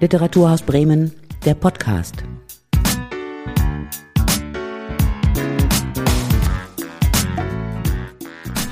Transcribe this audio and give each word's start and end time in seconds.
Literaturhaus 0.00 0.62
Bremen, 0.62 1.12
der 1.44 1.52
Podcast. 1.52 2.24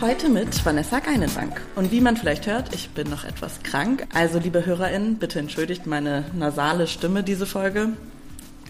Heute 0.00 0.30
mit 0.30 0.64
Vanessa 0.64 1.00
Geinenbank. 1.00 1.61
Und 1.77 1.93
wie 1.93 2.00
man 2.00 2.16
vielleicht 2.16 2.46
hört, 2.46 2.75
ich 2.75 2.88
bin 2.88 3.11
noch 3.11 3.25
etwas 3.25 3.62
krank. 3.62 4.06
Also, 4.14 4.38
liebe 4.38 4.64
HörerInnen, 4.64 5.18
bitte 5.18 5.38
entschuldigt 5.38 5.86
meine 5.86 6.25
nasale 6.32 6.86
Stimme 6.86 7.22
diese 7.22 7.45
Folge. 7.45 7.90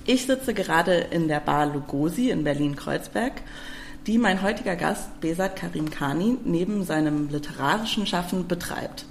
Ich 0.05 0.27
sitze 0.27 0.53
gerade 0.53 0.95
in 0.95 1.29
der 1.29 1.39
Bar 1.39 1.67
Lugosi 1.67 2.31
in 2.31 2.43
Berlin-Kreuzberg, 2.43 3.35
die 4.09 4.19
mein 4.19 4.43
heutiger 4.43 4.75
Gast 4.75 5.21
Besat 5.21 5.55
Karim 5.55 5.91
Kani 5.91 6.39
neben 6.45 6.83
seinem 6.83 7.29
literarischen 7.29 8.05
Schaffen 8.05 8.49
betreibt. 8.49 9.05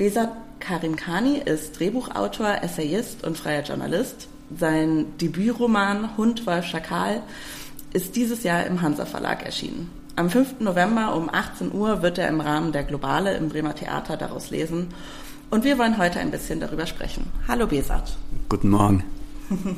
Besat 0.00 0.30
Karim 0.60 0.96
Kani 0.96 1.42
ist 1.44 1.78
Drehbuchautor, 1.78 2.62
Essayist 2.62 3.22
und 3.22 3.36
freier 3.36 3.62
Journalist. 3.62 4.28
Sein 4.58 5.04
Debütroman 5.20 6.16
Hund, 6.16 6.46
Wolf, 6.46 6.64
Schakal 6.64 7.20
ist 7.92 8.16
dieses 8.16 8.42
Jahr 8.42 8.64
im 8.64 8.80
Hansa 8.80 9.04
Verlag 9.04 9.44
erschienen. 9.44 9.90
Am 10.16 10.30
5. 10.30 10.60
November 10.60 11.14
um 11.14 11.28
18 11.28 11.74
Uhr 11.74 12.00
wird 12.00 12.16
er 12.16 12.28
im 12.28 12.40
Rahmen 12.40 12.72
der 12.72 12.84
Globale 12.84 13.36
im 13.36 13.50
Bremer 13.50 13.74
Theater 13.74 14.16
daraus 14.16 14.48
lesen. 14.48 14.88
Und 15.50 15.64
wir 15.64 15.76
wollen 15.76 15.98
heute 15.98 16.18
ein 16.18 16.30
bisschen 16.30 16.60
darüber 16.60 16.86
sprechen. 16.86 17.26
Hallo 17.46 17.66
Besat. 17.66 18.16
Guten 18.48 18.70
Morgen. 18.70 19.04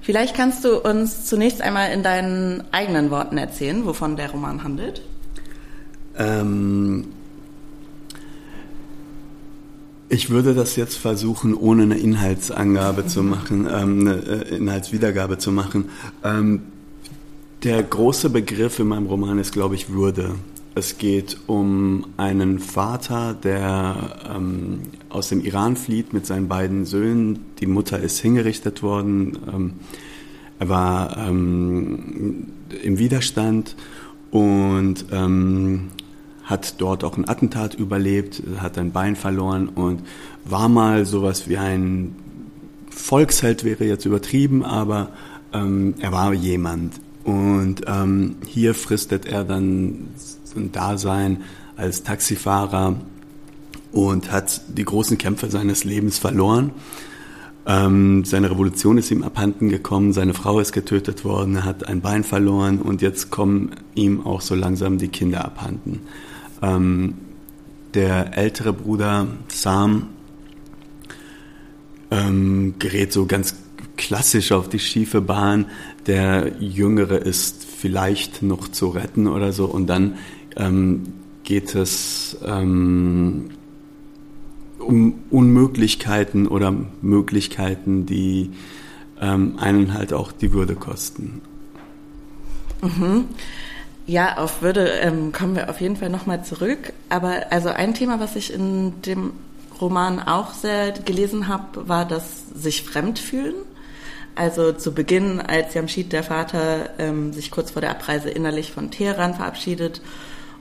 Vielleicht 0.00 0.34
kannst 0.34 0.64
du 0.64 0.80
uns 0.80 1.26
zunächst 1.26 1.62
einmal 1.62 1.92
in 1.92 2.02
deinen 2.02 2.64
eigenen 2.72 3.12
Worten 3.12 3.38
erzählen, 3.38 3.86
wovon 3.86 4.16
der 4.16 4.32
Roman 4.32 4.64
handelt. 4.64 5.00
Ähm, 6.18 7.13
ich 10.14 10.30
würde 10.30 10.54
das 10.54 10.76
jetzt 10.76 10.96
versuchen, 10.96 11.54
ohne 11.54 11.82
eine 11.82 11.98
Inhaltsangabe 11.98 13.04
zu 13.06 13.24
machen, 13.24 13.66
ähm, 13.68 14.00
eine 14.00 14.14
äh, 14.14 14.56
Inhaltswiedergabe 14.56 15.38
zu 15.38 15.50
machen. 15.50 15.86
Ähm, 16.22 16.62
der 17.64 17.82
große 17.82 18.30
Begriff 18.30 18.78
in 18.78 18.88
meinem 18.88 19.06
Roman 19.06 19.38
ist, 19.38 19.52
glaube 19.52 19.74
ich, 19.74 19.90
Würde. 19.90 20.36
Es 20.76 20.98
geht 20.98 21.38
um 21.48 22.06
einen 22.16 22.60
Vater, 22.60 23.34
der 23.34 24.20
ähm, 24.32 24.82
aus 25.08 25.30
dem 25.30 25.40
Iran 25.40 25.76
flieht 25.76 26.12
mit 26.12 26.26
seinen 26.26 26.46
beiden 26.46 26.84
Söhnen. 26.84 27.46
Die 27.58 27.66
Mutter 27.66 27.98
ist 27.98 28.20
hingerichtet 28.20 28.84
worden. 28.84 29.38
Ähm, 29.52 29.72
er 30.60 30.68
war 30.68 31.16
ähm, 31.28 32.52
im 32.84 32.98
Widerstand 32.98 33.74
und 34.30 35.06
ähm, 35.10 35.88
hat 36.44 36.80
dort 36.80 37.04
auch 37.04 37.16
ein 37.16 37.28
Attentat 37.28 37.74
überlebt, 37.74 38.42
hat 38.58 38.78
ein 38.78 38.92
Bein 38.92 39.16
verloren 39.16 39.68
und 39.68 40.02
war 40.44 40.68
mal 40.68 41.06
sowas 41.06 41.48
wie 41.48 41.56
ein 41.56 42.14
Volksheld, 42.90 43.64
wäre 43.64 43.84
jetzt 43.84 44.04
übertrieben, 44.04 44.64
aber 44.64 45.10
ähm, 45.52 45.94
er 45.98 46.12
war 46.12 46.32
jemand. 46.32 47.00
Und 47.24 47.82
ähm, 47.86 48.36
hier 48.46 48.74
fristet 48.74 49.26
er 49.26 49.44
dann 49.44 50.08
ein 50.54 50.72
Dasein 50.72 51.42
als 51.76 52.02
Taxifahrer 52.02 52.96
und 53.92 54.30
hat 54.30 54.60
die 54.68 54.84
großen 54.84 55.18
Kämpfe 55.18 55.50
seines 55.50 55.84
Lebens 55.84 56.18
verloren. 56.18 56.72
Ähm, 57.66 58.24
seine 58.26 58.50
Revolution 58.50 58.98
ist 58.98 59.10
ihm 59.10 59.22
abhanden 59.22 59.70
gekommen, 59.70 60.12
seine 60.12 60.34
Frau 60.34 60.60
ist 60.60 60.72
getötet 60.72 61.24
worden, 61.24 61.56
er 61.56 61.64
hat 61.64 61.88
ein 61.88 62.02
Bein 62.02 62.22
verloren 62.22 62.82
und 62.82 63.00
jetzt 63.00 63.30
kommen 63.30 63.70
ihm 63.94 64.26
auch 64.26 64.42
so 64.42 64.54
langsam 64.54 64.98
die 64.98 65.08
Kinder 65.08 65.44
abhanden. 65.44 66.00
Ähm, 66.64 67.14
der 67.94 68.36
ältere 68.36 68.72
Bruder 68.72 69.28
Sam 69.48 70.08
ähm, 72.10 72.74
gerät 72.78 73.12
so 73.12 73.26
ganz 73.26 73.56
klassisch 73.96 74.52
auf 74.52 74.68
die 74.68 74.78
schiefe 74.78 75.20
Bahn. 75.20 75.66
Der 76.06 76.60
Jüngere 76.60 77.18
ist 77.18 77.64
vielleicht 77.64 78.42
noch 78.42 78.68
zu 78.68 78.88
retten 78.88 79.26
oder 79.26 79.52
so. 79.52 79.66
Und 79.66 79.86
dann 79.86 80.16
ähm, 80.56 81.12
geht 81.44 81.74
es 81.74 82.36
ähm, 82.44 83.50
um 84.78 85.14
Unmöglichkeiten 85.30 86.46
oder 86.46 86.74
Möglichkeiten, 87.00 88.06
die 88.06 88.50
ähm, 89.20 89.58
einen 89.58 89.94
halt 89.94 90.12
auch 90.12 90.32
die 90.32 90.52
Würde 90.52 90.74
kosten. 90.74 91.40
Mhm. 92.82 93.26
Ja, 94.06 94.36
auf 94.36 94.60
Würde 94.60 94.86
ähm, 94.86 95.32
kommen 95.32 95.56
wir 95.56 95.70
auf 95.70 95.80
jeden 95.80 95.96
Fall 95.96 96.10
nochmal 96.10 96.44
zurück. 96.44 96.92
Aber 97.08 97.46
also 97.50 97.70
ein 97.70 97.94
Thema, 97.94 98.20
was 98.20 98.36
ich 98.36 98.52
in 98.52 99.00
dem 99.02 99.32
Roman 99.80 100.20
auch 100.20 100.52
sehr 100.52 100.92
gelesen 100.92 101.48
habe, 101.48 101.88
war 101.88 102.04
das 102.04 102.48
sich 102.54 102.82
fremd 102.82 103.18
fühlen. 103.18 103.54
Also 104.34 104.72
zu 104.72 104.92
Beginn, 104.92 105.40
als 105.40 105.74
Jamshid, 105.74 106.12
der 106.12 106.24
Vater, 106.24 106.90
ähm, 106.98 107.32
sich 107.32 107.50
kurz 107.50 107.70
vor 107.70 107.80
der 107.80 107.92
Abreise 107.92 108.30
innerlich 108.30 108.72
von 108.72 108.90
Teheran 108.90 109.34
verabschiedet 109.34 110.02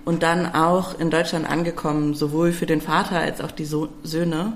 und 0.05 0.23
dann 0.23 0.53
auch 0.53 0.99
in 0.99 1.09
Deutschland 1.09 1.49
angekommen, 1.49 2.13
sowohl 2.13 2.51
für 2.51 2.65
den 2.65 2.81
Vater 2.81 3.19
als 3.19 3.41
auch 3.41 3.51
die 3.51 3.65
so 3.65 3.89
Söhne. 4.03 4.53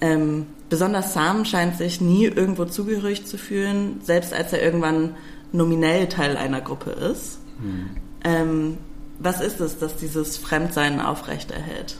Ähm, 0.00 0.46
besonders 0.68 1.14
Sam 1.14 1.44
scheint 1.44 1.76
sich 1.76 2.00
nie 2.00 2.24
irgendwo 2.24 2.64
zugehörig 2.64 3.26
zu 3.26 3.38
fühlen, 3.38 4.00
selbst 4.02 4.32
als 4.34 4.52
er 4.52 4.62
irgendwann 4.62 5.14
nominell 5.52 6.08
Teil 6.08 6.36
einer 6.36 6.60
Gruppe 6.60 6.90
ist. 6.90 7.38
Hm. 7.60 7.90
Ähm, 8.24 8.78
was 9.18 9.40
ist 9.40 9.60
es, 9.60 9.78
das 9.78 9.96
dieses 9.96 10.36
Fremdsein 10.36 11.00
aufrechterhält? 11.00 11.96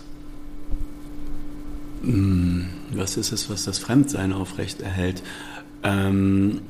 Hm, 2.03 2.67
was 2.95 3.17
ist 3.17 3.33
es, 3.33 3.51
was 3.51 3.65
das 3.65 3.79
Fremdsein 3.79 4.33
aufrechterhält? 4.33 5.23
Ähm, 5.83 6.63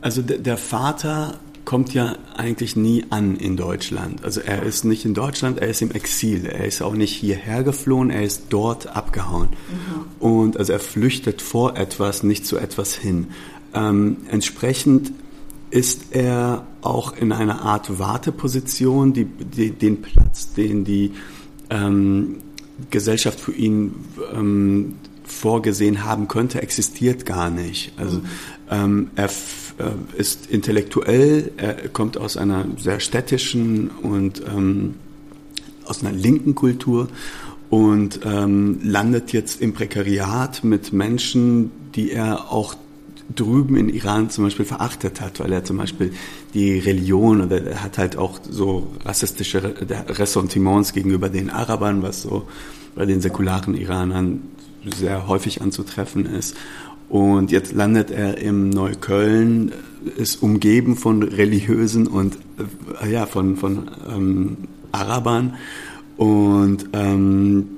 also 0.00 0.22
der 0.22 0.56
Vater 0.56 1.38
kommt 1.64 1.92
ja 1.92 2.16
eigentlich 2.36 2.74
nie 2.74 3.04
an 3.10 3.36
in 3.36 3.56
Deutschland. 3.56 4.24
Also 4.24 4.40
er 4.40 4.62
ist 4.62 4.84
nicht 4.84 5.04
in 5.04 5.14
Deutschland, 5.14 5.58
er 5.58 5.68
ist 5.68 5.82
im 5.82 5.90
Exil. 5.90 6.46
Er 6.46 6.64
ist 6.64 6.82
auch 6.82 6.94
nicht 6.94 7.14
hierher 7.14 7.62
geflohen, 7.62 8.10
er 8.10 8.22
ist 8.22 8.44
dort 8.48 8.96
abgehauen. 8.96 9.50
Mhm. 9.50 10.26
Und 10.26 10.56
also 10.56 10.72
er 10.72 10.80
flüchtet 10.80 11.42
vor 11.42 11.76
etwas, 11.76 12.22
nicht 12.22 12.46
zu 12.46 12.56
etwas 12.56 12.94
hin. 12.94 13.28
Ähm, 13.74 14.18
entsprechend 14.30 15.12
ist 15.70 16.12
er 16.12 16.66
auch 16.82 17.16
in 17.16 17.32
einer 17.32 17.62
Art 17.62 17.98
Warteposition, 17.98 19.12
die, 19.12 19.24
die 19.24 19.70
den 19.70 20.02
Platz, 20.02 20.52
den 20.52 20.84
die 20.84 21.12
ähm, 21.70 22.38
Gesellschaft 22.90 23.38
für 23.38 23.52
ihn 23.52 23.94
ähm, 24.32 24.96
vorgesehen 25.24 26.04
haben 26.04 26.28
könnte, 26.28 26.60
existiert 26.60 27.24
gar 27.24 27.50
nicht. 27.50 27.92
Also 27.96 28.18
mhm. 28.18 28.24
ähm, 28.70 29.10
er 29.14 29.26
äh, 29.26 29.30
ist 30.16 30.46
intellektuell, 30.50 31.52
er 31.56 31.88
kommt 31.88 32.18
aus 32.18 32.36
einer 32.36 32.66
sehr 32.76 33.00
städtischen 33.00 33.90
und 33.90 34.42
ähm, 34.46 34.96
aus 35.84 36.02
einer 36.02 36.12
linken 36.12 36.54
Kultur 36.54 37.08
und 37.68 38.20
ähm, 38.24 38.80
landet 38.82 39.32
jetzt 39.32 39.60
im 39.60 39.72
Prekariat 39.72 40.64
mit 40.64 40.92
Menschen, 40.92 41.70
die 41.94 42.10
er 42.10 42.50
auch 42.52 42.74
drüben 43.34 43.76
in 43.76 43.88
Iran 43.88 44.30
zum 44.30 44.44
Beispiel 44.44 44.64
verachtet 44.64 45.20
hat, 45.20 45.40
weil 45.40 45.52
er 45.52 45.64
zum 45.64 45.76
Beispiel 45.76 46.12
die 46.54 46.78
Religion 46.78 47.40
oder 47.40 47.62
er 47.64 47.82
hat 47.82 47.98
halt 47.98 48.16
auch 48.16 48.40
so 48.48 48.88
rassistische 49.04 49.74
Ressentiments 50.08 50.92
gegenüber 50.92 51.28
den 51.28 51.50
Arabern, 51.50 52.02
was 52.02 52.22
so 52.22 52.46
bei 52.94 53.06
den 53.06 53.20
säkularen 53.20 53.74
Iranern 53.74 54.42
sehr 54.96 55.28
häufig 55.28 55.62
anzutreffen 55.62 56.26
ist. 56.26 56.56
Und 57.08 57.50
jetzt 57.50 57.72
landet 57.72 58.10
er 58.10 58.38
im 58.38 58.70
Neukölln, 58.70 59.72
ist 60.16 60.42
umgeben 60.42 60.96
von 60.96 61.22
religiösen 61.22 62.06
und 62.06 62.38
äh, 63.02 63.10
ja 63.10 63.26
von 63.26 63.56
von 63.56 63.90
ähm, 64.08 64.56
Arabern 64.92 65.54
und 66.16 66.90
ähm, 66.92 67.68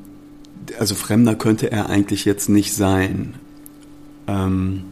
also 0.78 0.94
Fremder 0.94 1.34
könnte 1.34 1.70
er 1.70 1.88
eigentlich 1.88 2.24
jetzt 2.24 2.48
nicht 2.48 2.74
sein. 2.74 3.34
Ähm, 4.26 4.82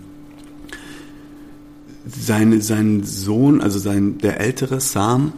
sein, 2.07 2.61
sein 2.61 3.05
Sohn, 3.05 3.61
also 3.61 3.79
sein, 3.79 4.19
der 4.19 4.41
ältere 4.41 4.81
Sam, 4.81 5.33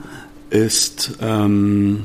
ist, 0.50 1.18
ähm, 1.20 2.04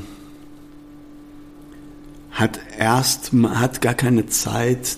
hat 2.31 2.59
erst, 2.77 3.31
hat 3.33 3.81
gar 3.81 3.93
keine 3.93 4.27
Zeit, 4.27 4.97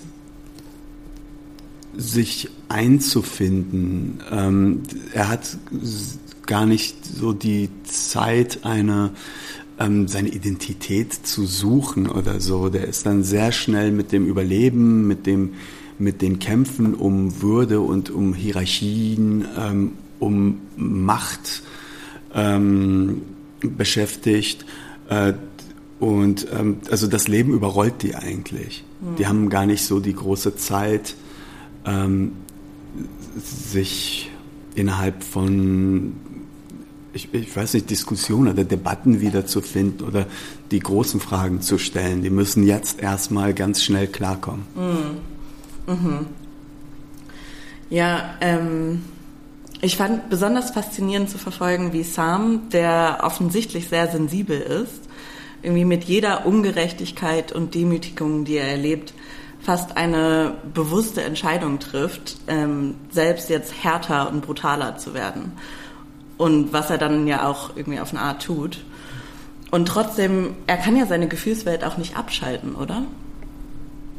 sich 1.95 2.49
einzufinden. 2.69 4.21
Ähm, 4.31 4.83
er 5.13 5.29
hat 5.29 5.57
gar 6.45 6.65
nicht 6.65 7.05
so 7.05 7.33
die 7.33 7.69
Zeit, 7.83 8.59
eine, 8.63 9.11
ähm, 9.79 10.07
seine 10.07 10.29
Identität 10.29 11.13
zu 11.13 11.45
suchen 11.45 12.07
oder 12.09 12.39
so. 12.39 12.69
Der 12.69 12.87
ist 12.87 13.05
dann 13.05 13.23
sehr 13.23 13.51
schnell 13.51 13.91
mit 13.91 14.11
dem 14.11 14.25
Überleben, 14.25 15.07
mit 15.07 15.25
dem 15.25 15.53
mit 15.99 16.21
den 16.21 16.39
Kämpfen 16.39 16.93
um 16.93 17.41
Würde 17.41 17.81
und 17.81 18.09
um 18.09 18.33
Hierarchien, 18.33 19.45
ähm, 19.57 19.91
um 20.19 20.61
Macht 20.75 21.63
ähm, 22.33 23.21
beschäftigt. 23.61 24.65
Äh, 25.09 25.33
und 25.99 26.47
ähm, 26.57 26.77
also 26.89 27.07
das 27.07 27.27
Leben 27.27 27.53
überrollt 27.53 28.01
die 28.01 28.15
eigentlich. 28.15 28.83
Mhm. 29.01 29.15
Die 29.17 29.27
haben 29.27 29.49
gar 29.49 29.65
nicht 29.65 29.83
so 29.83 29.99
die 29.99 30.13
große 30.13 30.55
Zeit, 30.55 31.15
ähm, 31.85 32.31
sich 33.37 34.31
innerhalb 34.75 35.23
von 35.23 36.13
ich, 37.11 37.33
ich, 37.33 37.55
weiß 37.55 37.73
nicht, 37.73 37.89
Diskussionen 37.89 38.53
oder 38.53 38.63
Debatten 38.63 39.19
wiederzufinden 39.19 40.07
oder 40.07 40.27
die 40.71 40.79
großen 40.79 41.19
Fragen 41.19 41.61
zu 41.61 41.77
stellen. 41.77 42.21
Die 42.21 42.29
müssen 42.29 42.63
jetzt 42.65 43.01
erstmal 43.01 43.53
ganz 43.53 43.83
schnell 43.83 44.07
klarkommen. 44.07 44.65
Mhm. 44.75 45.38
Mhm. 45.89 46.27
Ja, 47.89 48.35
ähm, 48.41 49.03
ich 49.81 49.97
fand 49.97 50.29
besonders 50.29 50.71
faszinierend 50.71 51.29
zu 51.29 51.37
verfolgen, 51.37 51.93
wie 51.93 52.03
Sam, 52.03 52.69
der 52.69 53.19
offensichtlich 53.23 53.87
sehr 53.87 54.07
sensibel 54.07 54.59
ist, 54.59 55.09
irgendwie 55.63 55.85
mit 55.85 56.03
jeder 56.03 56.45
Ungerechtigkeit 56.45 57.51
und 57.51 57.73
Demütigung, 57.73 58.45
die 58.45 58.57
er 58.57 58.67
erlebt, 58.67 59.13
fast 59.61 59.97
eine 59.97 60.53
bewusste 60.73 61.23
Entscheidung 61.23 61.79
trifft, 61.79 62.37
ähm, 62.47 62.95
selbst 63.09 63.49
jetzt 63.49 63.83
härter 63.83 64.29
und 64.29 64.41
brutaler 64.41 64.97
zu 64.97 65.13
werden. 65.13 65.53
Und 66.37 66.71
was 66.71 66.89
er 66.89 66.97
dann 66.97 67.27
ja 67.27 67.47
auch 67.47 67.75
irgendwie 67.75 67.99
auf 67.99 68.11
eine 68.11 68.21
Art 68.21 68.43
tut. 68.43 68.79
Und 69.71 69.87
trotzdem, 69.87 70.55
er 70.67 70.77
kann 70.77 70.95
ja 70.95 71.05
seine 71.05 71.27
Gefühlswelt 71.27 71.83
auch 71.83 71.97
nicht 71.97 72.15
abschalten, 72.15 72.75
oder? 72.75 73.03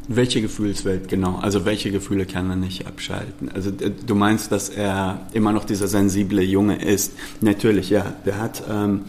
Welche 0.09 0.41
Gefühlswelt 0.41 1.09
genau? 1.09 1.37
Also 1.37 1.65
welche 1.65 1.91
Gefühle 1.91 2.27
kann 2.27 2.51
er 2.51 2.57
nicht 2.57 2.87
abschalten? 2.87 3.49
Also 3.49 3.71
du 3.71 4.15
meinst, 4.15 4.51
dass 4.51 4.69
er 4.69 5.27
immer 5.33 5.53
noch 5.53 5.65
dieser 5.65 5.89
sensible 5.89 6.43
Junge 6.43 6.83
ist? 6.83 7.13
Natürlich, 7.41 7.91
ja. 7.91 8.15
Der 8.25 8.39
hat, 8.39 8.63
ähm, 8.69 9.03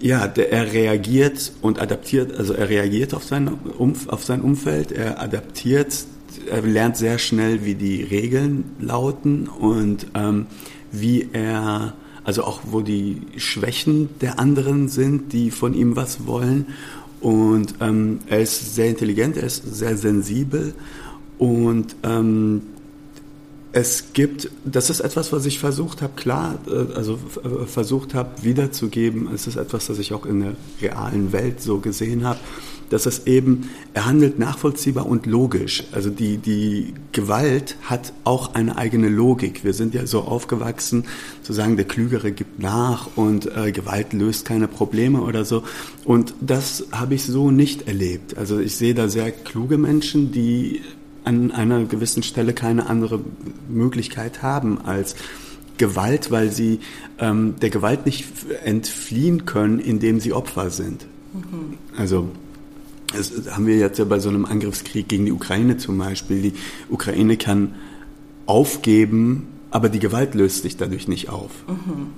ja, 0.00 0.28
der, 0.28 0.52
er 0.52 0.72
reagiert 0.72 1.52
und 1.60 1.80
adaptiert. 1.80 2.36
Also 2.38 2.52
er 2.52 2.68
reagiert 2.68 3.14
auf 3.14 3.24
sein, 3.24 3.48
Umf 3.78 4.08
auf 4.08 4.24
sein 4.24 4.42
Umfeld. 4.42 4.92
Er 4.92 5.20
adaptiert. 5.20 6.04
Er 6.48 6.62
lernt 6.62 6.96
sehr 6.96 7.18
schnell, 7.18 7.64
wie 7.64 7.74
die 7.74 8.02
Regeln 8.02 8.64
lauten 8.78 9.48
und 9.48 10.06
ähm, 10.14 10.46
wie 10.92 11.28
er 11.32 11.94
also 12.26 12.42
auch 12.42 12.60
wo 12.64 12.80
die 12.80 13.22
Schwächen 13.36 14.08
der 14.20 14.40
anderen 14.40 14.88
sind, 14.88 15.32
die 15.32 15.52
von 15.52 15.74
ihm 15.74 15.94
was 15.94 16.26
wollen 16.26 16.66
und 17.20 17.74
ähm, 17.80 18.20
er 18.26 18.40
ist 18.40 18.74
sehr 18.74 18.88
intelligent, 18.88 19.36
er 19.36 19.44
ist 19.44 19.62
sehr 19.74 19.96
sensibel 19.96 20.74
und 21.38 21.96
ähm, 22.02 22.62
es 23.72 24.14
gibt, 24.14 24.50
das 24.64 24.88
ist 24.88 25.00
etwas, 25.00 25.32
was 25.32 25.44
ich 25.44 25.58
versucht 25.58 26.00
habe, 26.00 26.14
klar, 26.16 26.58
äh, 26.66 26.94
also 26.94 27.18
äh, 27.44 27.66
versucht 27.66 28.14
habe 28.14 28.42
wiederzugeben. 28.42 29.28
Es 29.34 29.46
ist 29.46 29.56
etwas, 29.56 29.86
das 29.88 29.98
ich 29.98 30.14
auch 30.14 30.24
in 30.24 30.40
der 30.40 30.52
realen 30.80 31.32
Welt 31.32 31.60
so 31.60 31.78
gesehen 31.78 32.24
habe 32.24 32.38
dass 32.90 33.06
es 33.06 33.26
eben, 33.26 33.68
er 33.94 34.06
handelt 34.06 34.38
nachvollziehbar 34.38 35.06
und 35.06 35.26
logisch. 35.26 35.84
Also 35.92 36.10
die, 36.10 36.38
die 36.38 36.94
Gewalt 37.12 37.76
hat 37.82 38.12
auch 38.24 38.54
eine 38.54 38.76
eigene 38.76 39.08
Logik. 39.08 39.64
Wir 39.64 39.72
sind 39.72 39.94
ja 39.94 40.06
so 40.06 40.22
aufgewachsen, 40.22 41.04
zu 41.42 41.52
sagen, 41.52 41.76
der 41.76 41.86
Klügere 41.86 42.32
gibt 42.32 42.60
nach 42.60 43.08
und 43.16 43.46
äh, 43.56 43.72
Gewalt 43.72 44.12
löst 44.12 44.44
keine 44.44 44.68
Probleme 44.68 45.20
oder 45.20 45.44
so. 45.44 45.62
Und 46.04 46.34
das 46.40 46.86
habe 46.92 47.14
ich 47.14 47.24
so 47.24 47.50
nicht 47.50 47.88
erlebt. 47.88 48.36
Also 48.36 48.58
ich 48.58 48.76
sehe 48.76 48.94
da 48.94 49.08
sehr 49.08 49.30
kluge 49.30 49.78
Menschen, 49.78 50.32
die 50.32 50.82
an 51.24 51.50
einer 51.50 51.84
gewissen 51.84 52.22
Stelle 52.22 52.52
keine 52.52 52.86
andere 52.88 53.20
Möglichkeit 53.68 54.42
haben 54.42 54.80
als 54.80 55.16
Gewalt, 55.76 56.30
weil 56.30 56.50
sie 56.52 56.80
ähm, 57.18 57.56
der 57.60 57.70
Gewalt 57.70 58.06
nicht 58.06 58.26
entfliehen 58.64 59.44
können, 59.44 59.78
indem 59.78 60.20
sie 60.20 60.32
Opfer 60.32 60.70
sind. 60.70 61.06
Mhm. 61.34 61.76
Also 61.96 62.28
das 63.14 63.32
haben 63.50 63.66
wir 63.66 63.76
jetzt 63.76 63.98
ja 63.98 64.04
bei 64.04 64.18
so 64.18 64.28
einem 64.28 64.44
Angriffskrieg 64.44 65.08
gegen 65.08 65.26
die 65.26 65.32
Ukraine 65.32 65.76
zum 65.76 65.98
Beispiel. 65.98 66.42
Die 66.42 66.54
Ukraine 66.90 67.36
kann 67.36 67.74
aufgeben, 68.46 69.48
aber 69.70 69.88
die 69.88 69.98
Gewalt 69.98 70.34
löst 70.34 70.62
sich 70.62 70.76
dadurch 70.76 71.08
nicht 71.08 71.28
auf. 71.28 71.50
Mhm. 71.68 72.08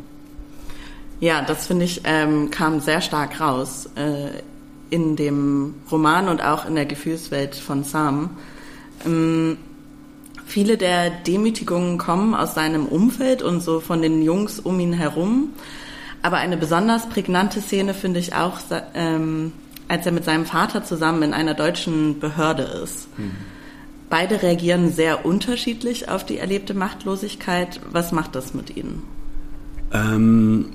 Ja, 1.20 1.43
das 1.43 1.67
finde 1.67 1.85
ich 1.85 2.02
ähm, 2.05 2.50
kam 2.50 2.81
sehr 2.81 3.00
stark 3.00 3.40
raus 3.40 3.90
äh, 3.96 4.29
in 4.90 5.17
dem 5.17 5.75
Roman 5.90 6.29
und 6.29 6.43
auch 6.43 6.67
in 6.67 6.75
der 6.75 6.87
Gefühlswelt 6.87 7.56
von 7.56 7.82
Sam. 7.82 8.31
Ähm, 9.05 9.56
viele 10.46 10.76
der 10.76 11.11
Demütigungen 11.11 11.99
kommen 11.99 12.35
aus 12.35 12.55
seinem 12.55 12.87
Umfeld 12.87 13.43
und 13.43 13.61
so 13.61 13.81
von 13.81 14.00
den 14.00 14.23
Jungs 14.23 14.61
um 14.61 14.79
ihn 14.81 14.93
herum. 14.93 15.50
Aber 16.23 16.38
eine 16.38 16.56
besonders 16.56 17.08
prägnante 17.08 17.61
Szene 17.61 17.94
finde 17.94 18.20
ich 18.20 18.35
auch, 18.35 18.58
ähm, 18.94 19.52
als 19.88 20.06
er 20.06 20.12
mit 20.12 20.25
seinem 20.25 20.44
Vater 20.44 20.85
zusammen 20.85 21.23
in 21.23 21.35
einer 21.35 21.55
deutschen 21.55 22.20
Behörde 22.20 22.62
ist. 22.62 23.08
Mhm. 23.19 23.32
Beide 24.11 24.43
reagieren 24.43 24.90
sehr 24.90 25.26
unterschiedlich 25.26 26.08
auf 26.08 26.25
die 26.25 26.38
erlebte 26.38 26.75
Machtlosigkeit. 26.75 27.81
Was 27.90 28.12
macht 28.12 28.35
das 28.35 28.55
mit 28.55 28.75
ihnen? 28.75 29.02
Ähm, 29.93 30.70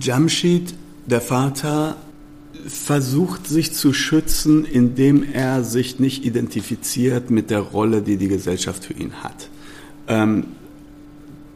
Jamshid, 0.00 0.74
der 1.06 1.20
Vater, 1.20 1.96
versucht 2.66 3.46
sich 3.46 3.72
zu 3.72 3.92
schützen, 3.92 4.64
indem 4.64 5.22
er 5.22 5.64
sich 5.64 5.98
nicht 5.98 6.24
identifiziert 6.24 7.30
mit 7.30 7.50
der 7.50 7.60
Rolle, 7.60 8.02
die 8.02 8.16
die 8.16 8.28
Gesellschaft 8.28 8.84
für 8.84 8.94
ihn 8.94 9.22
hat. 9.22 9.48
Ähm, 10.06 10.44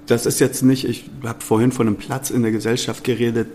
das 0.07 0.27
ist 0.27 0.41
jetzt 0.41 0.63
nicht, 0.63 0.85
ich 0.85 1.05
habe 1.23 1.41
vorhin 1.41 1.71
von 1.71 1.87
einem 1.87 1.97
Platz 1.97 2.31
in 2.31 2.43
der 2.43 2.51
Gesellschaft 2.51 3.05
geredet, 3.05 3.49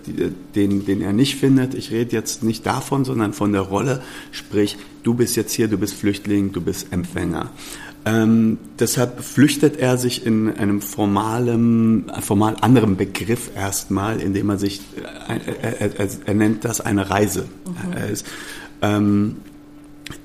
den, 0.56 0.86
den 0.86 1.02
er 1.02 1.12
nicht 1.12 1.36
findet. 1.36 1.74
Ich 1.74 1.92
rede 1.92 2.16
jetzt 2.16 2.42
nicht 2.44 2.66
davon, 2.66 3.04
sondern 3.04 3.34
von 3.34 3.52
der 3.52 3.62
Rolle. 3.62 4.02
Sprich, 4.32 4.78
du 5.04 5.14
bist 5.14 5.36
jetzt 5.36 5.54
hier, 5.54 5.68
du 5.68 5.78
bist 5.78 5.94
Flüchtling, 5.94 6.54
du 6.54 6.62
bist 6.62 6.88
Empfänger. 6.92 7.52
Ähm, 8.06 8.58
deshalb 8.80 9.22
flüchtet 9.22 9.78
er 9.78 9.98
sich 9.98 10.26
in 10.26 10.50
einem 10.56 10.82
formalen, 10.82 12.10
formal 12.22 12.56
anderen 12.62 12.96
Begriff 12.96 13.52
erstmal, 13.54 14.22
indem 14.22 14.50
er 14.50 14.58
sich, 14.58 14.80
äh, 15.28 15.40
er, 15.62 16.00
er, 16.00 16.10
er 16.26 16.34
nennt 16.34 16.64
das 16.64 16.80
eine 16.80 17.10
Reise. 17.10 17.46
Mhm. 17.66 17.94
Er, 17.94 18.10
ist, 18.10 18.26
ähm, 18.82 19.36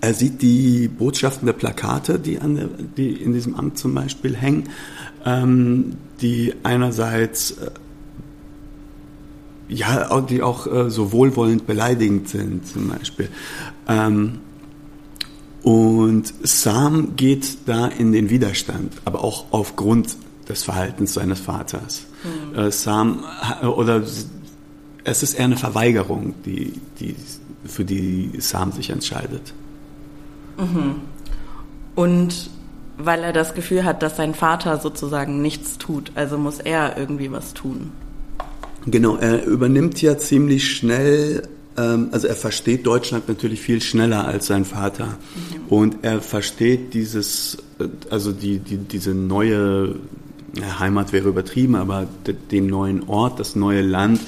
er 0.01 0.15
sieht 0.15 0.41
die 0.43 0.87
Botschaften 0.87 1.47
der 1.47 1.55
Plakate, 1.55 2.21
die, 2.21 2.39
an 2.39 2.55
der, 2.55 2.69
die 2.97 3.11
in 3.11 3.33
diesem 3.33 3.57
Amt 3.57 3.79
zum 3.79 3.95
Beispiel 3.95 4.37
hängen 4.37 4.69
ähm, 5.25 5.97
die 6.23 6.55
einerseits 6.63 7.53
äh, 7.53 7.71
ja, 9.69 10.21
die 10.21 10.43
auch 10.43 10.67
äh, 10.67 10.91
so 10.91 11.13
wohlwollend 11.13 11.67
beleidigend 11.67 12.29
sind, 12.29 12.67
zum 12.67 12.89
Beispiel. 12.89 13.29
Ähm, 13.89 14.41
und 15.63 16.33
Sam 16.43 17.17
geht 17.17 17.59
da 17.67 17.87
in 17.87 18.13
den 18.13 18.29
Widerstand, 18.31 18.93
aber 19.05 19.23
auch 19.25 19.47
aufgrund 19.51 20.17
des 20.49 20.65
Verhaltens 20.65 21.15
seines 21.15 21.41
Vaters. 21.41 22.05
Mhm. 22.25 22.71
Sam, 22.73 23.25
oder 23.63 24.03
es 25.05 25.23
ist 25.23 25.35
eher 25.35 25.45
eine 25.45 25.57
Verweigerung, 25.57 26.35
die, 26.45 26.73
die, 26.99 27.15
für 27.65 27.85
die 27.85 28.33
Sam 28.39 28.73
sich 28.73 28.91
entscheidet. 28.91 29.55
Mhm. 30.59 30.97
Und 31.95 32.51
weil 33.05 33.23
er 33.23 33.33
das 33.33 33.55
Gefühl 33.55 33.85
hat, 33.85 34.03
dass 34.03 34.17
sein 34.17 34.35
Vater 34.35 34.79
sozusagen 34.79 35.43
nichts 35.43 35.79
tut. 35.79 36.13
Also 36.15 36.39
muss 36.39 36.59
er 36.59 36.97
irgendwie 36.97 37.31
was 37.31 37.55
tun. 37.55 37.91
Genau, 38.87 39.17
er 39.17 39.45
übernimmt 39.45 40.03
ja 40.03 40.19
ziemlich 40.19 40.71
schnell, 40.71 41.43
ähm, 41.77 42.09
also 42.11 42.27
er 42.27 42.35
versteht 42.35 42.87
Deutschland 42.87 43.29
natürlich 43.29 43.61
viel 43.61 43.81
schneller 43.81 44.27
als 44.27 44.47
sein 44.47 44.65
Vater. 44.65 45.07
Mhm. 45.07 45.69
Und 45.69 45.97
er 46.03 46.21
versteht 46.21 46.95
dieses, 46.95 47.59
äh, 47.79 47.89
also 48.11 48.33
die, 48.33 48.59
die, 48.59 48.79
diese 48.79 49.15
neue 49.15 49.97
Heimat 50.79 51.13
wäre 51.13 51.29
übertrieben, 51.29 51.77
aber 51.77 52.07
den 52.51 52.67
neuen 52.67 53.09
Ort, 53.09 53.41
das 53.41 53.57
neue 53.57 53.81
Land 53.81 54.21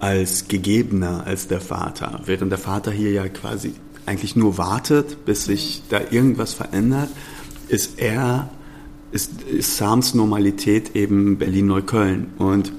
als 0.00 0.48
gegebener 0.48 1.24
als 1.26 1.48
der 1.48 1.60
Vater. 1.60 2.20
Während 2.24 2.50
der 2.50 2.58
Vater 2.58 2.90
hier 2.90 3.10
ja 3.10 3.28
quasi 3.28 3.74
eigentlich 4.06 4.36
nur 4.36 4.58
wartet, 4.58 5.24
bis 5.24 5.44
sich 5.44 5.82
da 5.88 6.00
irgendwas 6.10 6.54
verändert 6.54 7.10
ist 7.68 7.98
er, 7.98 8.50
ist, 9.12 9.42
ist 9.42 9.76
Sams 9.76 10.14
Normalität 10.14 10.94
eben 10.94 11.38
Berlin-Neukölln. 11.38 12.28
Und 12.38 12.72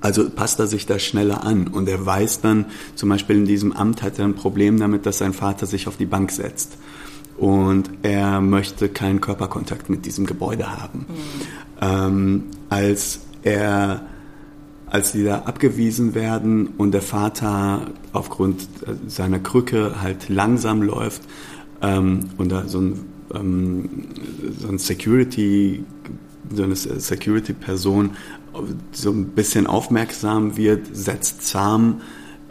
also 0.00 0.28
passt 0.28 0.60
er 0.60 0.66
sich 0.66 0.86
da 0.86 0.98
schneller 0.98 1.44
an. 1.44 1.68
Und 1.68 1.88
er 1.88 2.04
weiß 2.04 2.40
dann, 2.40 2.66
zum 2.94 3.08
Beispiel 3.08 3.36
in 3.36 3.46
diesem 3.46 3.72
Amt 3.72 4.02
hat 4.02 4.18
er 4.18 4.26
ein 4.26 4.34
Problem 4.34 4.78
damit, 4.78 5.06
dass 5.06 5.18
sein 5.18 5.32
Vater 5.32 5.66
sich 5.66 5.88
auf 5.88 5.96
die 5.96 6.06
Bank 6.06 6.30
setzt. 6.30 6.76
Und 7.36 7.90
er 8.02 8.40
möchte 8.40 8.88
keinen 8.88 9.20
Körperkontakt 9.20 9.90
mit 9.90 10.06
diesem 10.06 10.26
Gebäude 10.26 10.70
haben. 10.70 11.00
Mhm. 11.00 11.04
Ähm, 11.80 12.44
als 12.68 13.20
er 13.42 14.02
als 14.94 15.10
die 15.10 15.24
da 15.24 15.40
abgewiesen 15.40 16.14
werden 16.14 16.68
und 16.78 16.92
der 16.92 17.02
Vater 17.02 17.86
aufgrund 18.12 18.68
seiner 19.08 19.40
Krücke 19.40 20.00
halt 20.00 20.28
langsam 20.28 20.82
läuft 20.82 21.22
ähm, 21.82 22.28
und 22.36 22.52
da 22.52 22.68
so 22.68 22.80
ein 22.80 23.00
ähm, 23.34 23.88
so 24.58 24.68
ein 24.68 24.78
Security, 24.78 25.84
so 26.54 26.62
eine 26.62 26.76
Security-Person 26.76 28.10
so 28.92 29.10
ein 29.10 29.26
bisschen 29.30 29.66
aufmerksam 29.66 30.56
wird, 30.56 30.94
setzt 30.94 31.46
Sam 31.46 32.00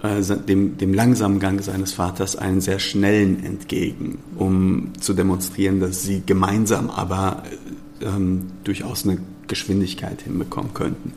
äh, 0.01 0.21
dem, 0.21 0.77
dem 0.77 0.93
langsamen 0.93 1.39
Gang 1.39 1.61
seines 1.61 1.93
Vaters 1.93 2.35
einen 2.35 2.61
sehr 2.61 2.79
schnellen 2.79 3.43
entgegen, 3.43 4.19
um 4.35 4.91
zu 4.99 5.13
demonstrieren, 5.13 5.79
dass 5.79 6.03
sie 6.03 6.21
gemeinsam 6.25 6.89
aber 6.89 7.43
ähm, 8.01 8.47
durchaus 8.63 9.05
eine 9.05 9.19
Geschwindigkeit 9.47 10.21
hinbekommen 10.23 10.73
könnten. 10.73 11.13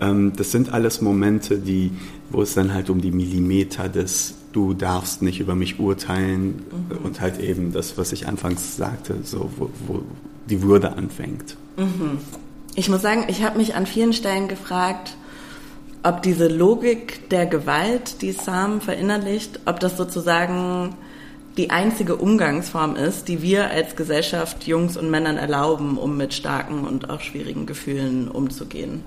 Ähm, 0.00 0.32
das 0.36 0.50
sind 0.50 0.72
alles 0.72 1.00
Momente, 1.00 1.58
die, 1.58 1.92
wo 2.30 2.42
es 2.42 2.54
dann 2.54 2.74
halt 2.74 2.90
um 2.90 3.00
die 3.00 3.12
Millimeter 3.12 3.88
des 3.88 4.34
du 4.56 4.72
darfst 4.72 5.20
nicht 5.20 5.38
über 5.38 5.54
mich 5.54 5.78
urteilen 5.78 6.64
mhm. 6.88 7.04
und 7.04 7.20
halt 7.20 7.38
eben 7.38 7.72
das, 7.72 7.98
was 7.98 8.12
ich 8.12 8.26
anfangs 8.26 8.76
sagte, 8.76 9.16
so 9.22 9.50
wo, 9.56 9.68
wo 9.86 10.02
die 10.48 10.62
Würde 10.62 10.96
anfängt. 10.96 11.56
Mhm. 11.76 12.18
Ich 12.74 12.88
muss 12.88 13.02
sagen, 13.02 13.26
ich 13.28 13.42
habe 13.44 13.58
mich 13.58 13.74
an 13.74 13.86
vielen 13.86 14.14
Stellen 14.14 14.48
gefragt, 14.48 15.16
ob 16.02 16.22
diese 16.22 16.48
Logik 16.48 17.28
der 17.28 17.44
Gewalt, 17.46 18.22
die 18.22 18.32
Sam 18.32 18.80
verinnerlicht, 18.80 19.60
ob 19.66 19.78
das 19.78 19.96
sozusagen 19.98 20.94
die 21.58 21.70
einzige 21.70 22.16
Umgangsform 22.16 22.96
ist, 22.96 23.28
die 23.28 23.42
wir 23.42 23.70
als 23.70 23.94
Gesellschaft 23.96 24.66
Jungs 24.66 24.96
und 24.96 25.10
Männern 25.10 25.36
erlauben, 25.36 25.98
um 25.98 26.16
mit 26.16 26.32
starken 26.32 26.86
und 26.86 27.10
auch 27.10 27.20
schwierigen 27.20 27.66
Gefühlen 27.66 28.28
umzugehen. 28.28 29.02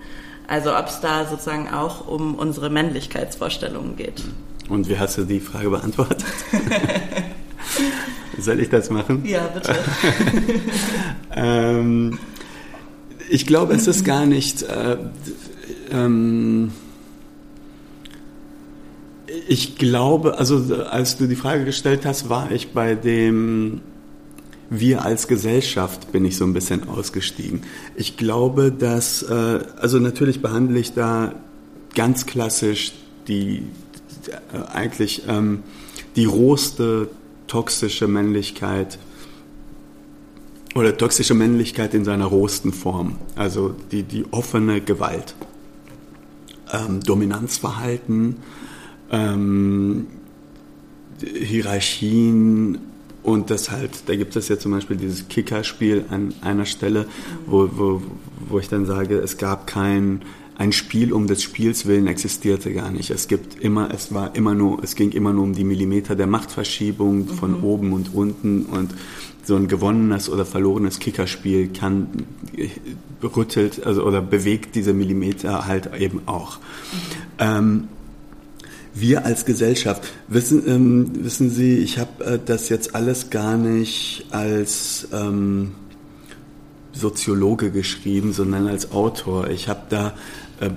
Also 0.48 0.76
ob 0.76 0.88
es 0.88 1.00
da 1.00 1.26
sozusagen 1.26 1.70
auch 1.70 2.08
um 2.08 2.36
unsere 2.36 2.70
Männlichkeitsvorstellungen 2.70 3.96
geht. 3.96 4.24
Und 4.70 4.88
wie 4.88 4.98
hast 4.98 5.18
du 5.18 5.26
die 5.26 5.40
Frage 5.40 5.70
beantwortet? 5.70 6.24
Soll 8.38 8.60
ich 8.60 8.70
das 8.70 8.90
machen? 8.90 9.26
Ja, 9.26 9.48
bitte. 9.48 9.76
ähm, 11.36 12.18
ich 13.30 13.46
glaube, 13.46 13.74
es 13.74 13.88
ist 13.88 14.06
gar 14.06 14.26
nicht. 14.26 14.64
Äh, 14.64 14.98
ähm, 15.92 16.72
ich 19.48 19.78
glaube, 19.78 20.38
also 20.38 20.84
als 20.86 21.18
du 21.18 21.28
die 21.28 21.36
Frage 21.36 21.66
gestellt 21.66 22.06
hast, 22.06 22.30
war 22.30 22.52
ich 22.52 22.72
bei 22.72 22.96
dem 22.96 23.82
wir 24.70 25.04
als 25.04 25.28
Gesellschaft 25.28 26.12
bin 26.12 26.26
ich 26.26 26.38
so 26.38 26.46
ein 26.46 26.54
bisschen 26.54 26.88
ausgestiegen. 26.88 27.62
Ich 27.96 28.18
glaube, 28.18 28.72
dass, 28.72 29.24
äh, 29.24 29.60
also 29.78 29.98
natürlich 29.98 30.42
behandle 30.42 30.80
ich 30.80 30.94
da 30.94 31.34
ganz 31.96 32.28
klassisch 32.28 32.94
die, 33.28 33.64
eigentlich 34.74 35.24
ähm, 35.28 35.64
die 36.16 36.26
rohste 36.26 37.10
toxische 37.48 38.08
Männlichkeit 38.08 39.00
oder 40.76 40.96
toxische 40.98 41.34
Männlichkeit 41.34 41.94
in 41.94 42.06
seiner 42.06 42.26
rohsten 42.26 42.74
Form, 42.74 43.16
also 43.36 43.76
die, 43.92 44.04
die 44.04 44.26
offene 44.32 44.82
Gewalt, 44.82 45.36
ähm, 46.72 47.02
Dominanzverhalten, 47.02 48.38
ähm, 49.12 50.08
Hierarchien 51.22 52.78
und 53.24 53.50
das 53.50 53.72
halt, 53.72 54.04
da 54.08 54.16
gibt 54.16 54.36
es 54.36 54.48
ja 54.48 54.58
zum 54.58 54.72
Beispiel 54.72 54.96
dieses 54.96 55.28
Kickerspiel 55.28 56.06
an 56.10 56.34
einer 56.42 56.66
Stelle, 56.66 57.06
wo, 57.46 57.70
wo, 57.74 58.02
wo 58.48 58.60
ich 58.60 58.70
dann 58.70 58.86
sage, 58.86 59.18
es 59.18 59.38
gab 59.38 59.68
kein 59.68 60.22
ein 60.60 60.74
Spiel 60.74 61.14
um 61.14 61.26
des 61.26 61.42
Spiels 61.42 61.86
willen 61.86 62.08
existierte 62.08 62.74
gar 62.74 62.92
nicht. 62.92 63.12
Es 63.12 63.30
gibt 63.30 63.64
immer, 63.64 63.94
es 63.94 64.14
war 64.14 64.36
immer 64.36 64.54
nur, 64.54 64.84
es 64.84 64.96
ging 64.96 65.14
immer 65.14 65.32
nur 65.32 65.46
um 65.46 65.54
die 65.54 65.64
Millimeter 65.64 66.18
der 66.18 66.28
Machtverschiebung 66.28 67.30
von 67.30 67.60
mhm. 67.60 67.64
oben 67.64 67.94
und 67.94 68.14
unten 68.14 68.66
und 68.66 68.94
so 69.42 69.56
ein 69.56 69.70
gewonnenes 69.70 70.30
oder 70.30 70.46
verlorenes 70.46 71.00
Kickerspiel 71.00 71.70
kann 71.70 72.26
rüttelt 73.24 73.86
also 73.86 74.04
oder 74.04 74.22
bewegt 74.22 74.76
diese 74.76 74.92
Millimeter 74.92 75.66
halt 75.66 75.92
eben 75.98 76.24
auch. 76.26 76.58
Mhm. 76.60 76.64
Ähm, 77.40 77.88
wir 78.94 79.26
als 79.26 79.46
Gesellschaft, 79.46 80.12
wissen, 80.28 80.68
ähm, 80.68 81.24
wissen 81.24 81.50
Sie, 81.50 81.78
ich 81.78 82.00
habe 82.00 82.26
äh, 82.26 82.40
das 82.44 82.68
jetzt 82.68 82.96
alles 82.96 83.30
gar 83.30 83.56
nicht 83.56 84.26
als 84.32 85.08
ähm, 85.14 85.72
Soziologe 87.00 87.72
geschrieben, 87.72 88.34
sondern 88.34 88.68
als 88.68 88.92
Autor. 88.92 89.50
Ich 89.50 89.68
habe 89.68 89.82
da 89.90 90.14
äh, 90.60 90.70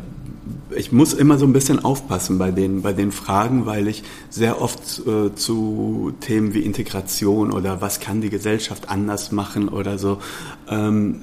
ich 0.75 0.93
muss 0.93 1.13
immer 1.13 1.39
so 1.39 1.47
ein 1.47 1.53
bisschen 1.53 1.85
aufpassen 1.85 2.39
bei 2.39 2.51
den, 2.51 2.83
bei 2.83 2.93
den 2.93 3.13
Fragen, 3.13 3.67
weil 3.67 3.89
ich 3.89 4.03
sehr 4.31 4.61
oft 4.61 5.03
äh, 5.07 5.35
zu 5.35 6.15
Themen 6.21 6.55
wie 6.55 6.61
Integration 6.61 7.53
oder 7.53 7.81
was 7.81 8.01
kann 8.01 8.21
die 8.21 8.31
Gesellschaft 8.31 8.89
anders 8.89 9.33
machen 9.33 9.69
oder 9.69 9.99
so 9.99 10.19
ähm, 10.69 11.21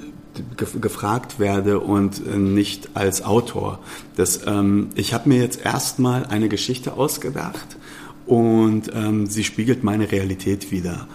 gefragt 0.55 1.39
werde 1.39 1.79
und 1.79 2.25
äh, 2.25 2.37
nicht 2.37 2.89
als 2.93 3.23
Autor. 3.23 3.79
Das, 4.15 4.41
ähm, 4.45 4.89
ich 4.95 5.13
habe 5.13 5.29
mir 5.29 5.41
jetzt 5.41 5.65
erstmal 5.65 6.25
eine 6.25 6.49
Geschichte 6.49 6.93
ausgedacht 6.93 7.77
und 8.25 8.91
ähm, 8.93 9.25
sie 9.25 9.43
spiegelt 9.43 9.83
meine 9.83 10.11
Realität 10.11 10.71
wider. 10.71 11.07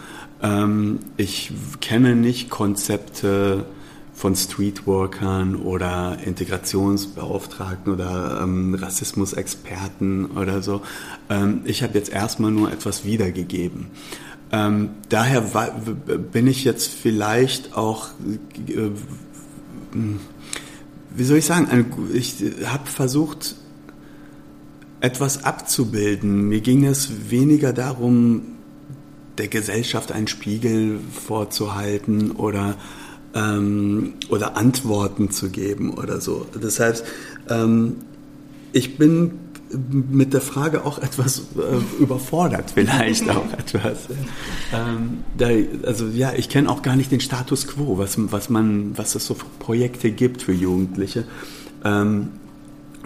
Ähm, 0.44 1.00
ich 1.16 1.50
kenne 1.80 2.14
nicht 2.14 2.50
Konzepte 2.50 3.64
von 4.12 4.36
Streetworkern 4.36 5.56
oder 5.56 6.18
Integrationsbeauftragten 6.24 7.92
oder 7.92 8.40
ähm, 8.42 8.74
Rassismusexperten 8.74 10.26
oder 10.26 10.62
so. 10.62 10.82
Ähm, 11.30 11.62
ich 11.64 11.82
habe 11.82 11.98
jetzt 11.98 12.12
erstmal 12.12 12.52
nur 12.52 12.70
etwas 12.70 13.04
wiedergegeben. 13.04 13.86
Ähm, 14.52 14.90
daher 15.08 15.40
bin 16.30 16.46
ich 16.46 16.62
jetzt 16.62 16.92
vielleicht 16.92 17.76
auch, 17.76 18.08
äh, 18.68 18.90
wie 21.16 21.24
soll 21.24 21.38
ich 21.38 21.46
sagen, 21.46 21.86
ich 22.12 22.36
habe 22.66 22.86
versucht, 22.86 23.56
etwas 25.00 25.44
abzubilden. 25.44 26.48
Mir 26.48 26.60
ging 26.60 26.84
es 26.84 27.30
weniger 27.30 27.72
darum, 27.72 28.53
der 29.38 29.48
Gesellschaft 29.48 30.12
einen 30.12 30.28
Spiegel 30.28 30.98
vorzuhalten 31.12 32.32
oder, 32.32 32.76
ähm, 33.34 34.14
oder 34.28 34.56
Antworten 34.56 35.30
zu 35.30 35.50
geben 35.50 35.94
oder 35.94 36.20
so. 36.20 36.46
Das 36.60 36.80
heißt, 36.80 37.04
ähm, 37.50 37.96
ich 38.72 38.96
bin 38.96 39.38
mit 39.90 40.32
der 40.32 40.40
Frage 40.40 40.84
auch 40.84 40.98
etwas 40.98 41.38
äh, 41.56 42.02
überfordert, 42.02 42.70
vielleicht 42.74 43.28
auch 43.30 43.52
etwas. 43.52 44.08
Ähm, 44.72 45.24
da, 45.36 45.48
also 45.86 46.06
ja, 46.06 46.32
ich 46.34 46.48
kenne 46.48 46.70
auch 46.70 46.82
gar 46.82 46.96
nicht 46.96 47.10
den 47.10 47.20
Status 47.20 47.66
quo, 47.66 47.98
was, 47.98 48.14
was, 48.16 48.50
man, 48.50 48.96
was 48.96 49.14
es 49.14 49.26
so 49.26 49.34
für 49.34 49.46
Projekte 49.58 50.10
gibt 50.10 50.42
für 50.42 50.52
Jugendliche. 50.52 51.24
Ähm, 51.84 52.28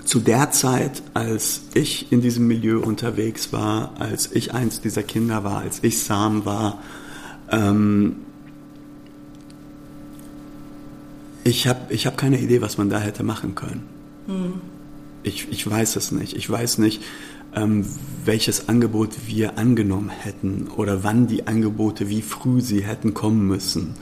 zu 0.08 0.20
der 0.20 0.50
Zeit, 0.52 1.02
als 1.12 1.60
ich 1.74 2.10
in 2.10 2.22
diesem 2.22 2.46
Milieu 2.46 2.80
unterwegs 2.80 3.52
war, 3.52 3.92
als 3.98 4.32
ich 4.32 4.54
eins 4.54 4.80
dieser 4.80 5.02
Kinder 5.02 5.44
war, 5.44 5.58
als 5.58 5.80
ich 5.82 6.02
Sam 6.02 6.46
war, 6.46 6.78
ähm, 7.50 8.16
ich 11.44 11.68
habe 11.68 11.92
ich 11.92 12.06
hab 12.06 12.16
keine 12.16 12.40
Idee, 12.40 12.62
was 12.62 12.78
man 12.78 12.88
da 12.88 12.98
hätte 12.98 13.22
machen 13.22 13.54
können. 13.54 13.82
Hm. 14.26 14.54
Ich, 15.24 15.48
ich 15.50 15.68
weiß 15.68 15.96
es 15.96 16.10
nicht. 16.10 16.34
Ich 16.34 16.48
weiß 16.48 16.78
nicht, 16.78 17.02
ähm, 17.54 17.84
welches 18.24 18.70
Angebot 18.70 19.10
wir 19.26 19.58
angenommen 19.58 20.08
hätten 20.08 20.68
oder 20.74 21.04
wann 21.04 21.26
die 21.26 21.46
Angebote, 21.46 22.08
wie 22.08 22.22
früh 22.22 22.62
sie 22.62 22.80
hätten 22.80 23.12
kommen 23.12 23.46
müssen. 23.46 23.92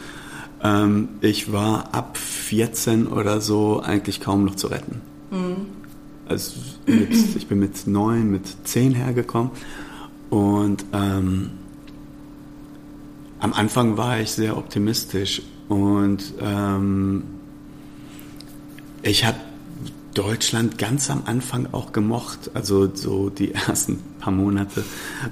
Ähm, 0.62 1.08
ich 1.20 1.50
war 1.50 1.92
ab 1.94 2.16
14 2.16 3.08
oder 3.08 3.40
so 3.40 3.80
eigentlich 3.80 4.20
kaum 4.20 4.44
noch 4.44 4.54
zu 4.54 4.68
retten. 4.68 5.00
Mhm. 5.32 5.75
Also 6.28 6.52
mit, 6.86 7.12
ich 7.36 7.46
bin 7.46 7.58
mit 7.58 7.86
9, 7.86 8.30
mit 8.30 8.42
10 8.64 8.94
hergekommen 8.94 9.50
und 10.30 10.84
ähm, 10.92 11.50
am 13.38 13.52
Anfang 13.52 13.96
war 13.96 14.20
ich 14.20 14.32
sehr 14.32 14.56
optimistisch 14.56 15.42
und 15.68 16.34
ähm, 16.40 17.24
ich 19.02 19.24
habe 19.24 19.36
Deutschland 20.14 20.78
ganz 20.78 21.10
am 21.10 21.22
Anfang 21.26 21.68
auch 21.72 21.92
gemocht, 21.92 22.50
also 22.54 22.92
so 22.92 23.28
die 23.28 23.52
ersten 23.54 23.98
paar 24.18 24.32
Monate. 24.32 24.82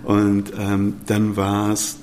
Und 0.05 0.53
ähm, 0.59 0.97
dann 1.07 1.37
war 1.37 1.73
es, 1.73 1.97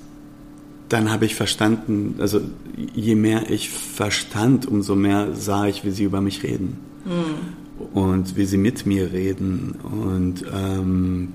dann 0.89 1.11
habe 1.11 1.25
ich 1.25 1.35
verstanden, 1.35 2.15
also 2.19 2.41
je 2.75 3.15
mehr 3.15 3.51
ich 3.51 3.69
verstand, 3.69 4.65
umso 4.65 4.95
mehr 4.95 5.35
sah 5.35 5.67
ich, 5.67 5.85
wie 5.85 5.91
sie 5.91 6.03
über 6.03 6.21
mich 6.21 6.41
reden. 6.43 6.79
Mhm. 7.05 7.60
Und 7.93 8.35
wie 8.35 8.45
sie 8.45 8.57
mit 8.57 8.85
mir 8.85 9.11
reden. 9.11 9.75
Und 9.83 10.45
ähm, 10.53 11.29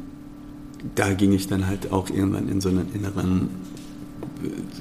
da 0.95 1.13
ging 1.13 1.33
ich 1.33 1.49
dann 1.49 1.67
halt 1.67 1.93
auch 1.93 2.11
irgendwann 2.11 2.49
in 2.49 2.61
so 2.61 2.69
einen 2.69 2.89
inneren 2.95 3.49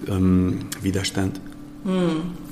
ähm, 0.07 0.59
Widerstand. 0.81 1.39
Mhm. 1.83 2.45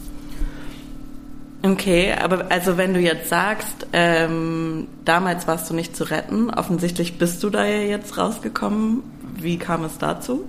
Okay, 1.66 2.12
aber 2.12 2.52
also 2.52 2.76
wenn 2.76 2.94
du 2.94 3.00
jetzt 3.00 3.30
sagst, 3.30 3.88
ähm, 3.94 4.88
damals 5.06 5.48
warst 5.48 5.70
du 5.70 5.74
nicht 5.74 5.96
zu 5.96 6.04
retten, 6.04 6.50
offensichtlich 6.50 7.18
bist 7.18 7.42
du 7.42 7.50
da 7.50 7.66
ja 7.66 7.84
jetzt 7.84 8.18
rausgekommen. 8.18 9.02
Wie 9.38 9.58
kam 9.58 9.86
es 9.86 9.98
dazu? 9.98 10.44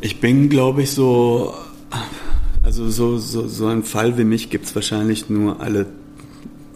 Ich 0.00 0.20
bin, 0.20 0.48
glaube 0.48 0.82
ich, 0.82 0.90
so, 0.90 1.54
also 2.64 2.88
so, 2.90 3.18
so, 3.18 3.46
so 3.46 3.66
ein 3.68 3.84
Fall 3.84 4.18
wie 4.18 4.24
mich 4.24 4.50
gibt 4.50 4.66
es 4.66 4.74
wahrscheinlich 4.74 5.30
nur 5.30 5.60
alle 5.60 5.86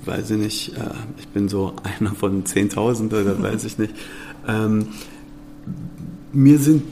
weiß 0.06 0.30
ich 0.30 0.38
nicht, 0.38 0.76
äh, 0.76 0.90
ich 1.18 1.28
bin 1.28 1.48
so 1.48 1.74
einer 1.98 2.14
von 2.14 2.44
10.000 2.44 3.06
oder 3.08 3.42
weiß 3.42 3.64
ich 3.64 3.78
nicht. 3.78 3.94
Ähm, 4.46 4.88
mir 6.32 6.58
sind, 6.58 6.82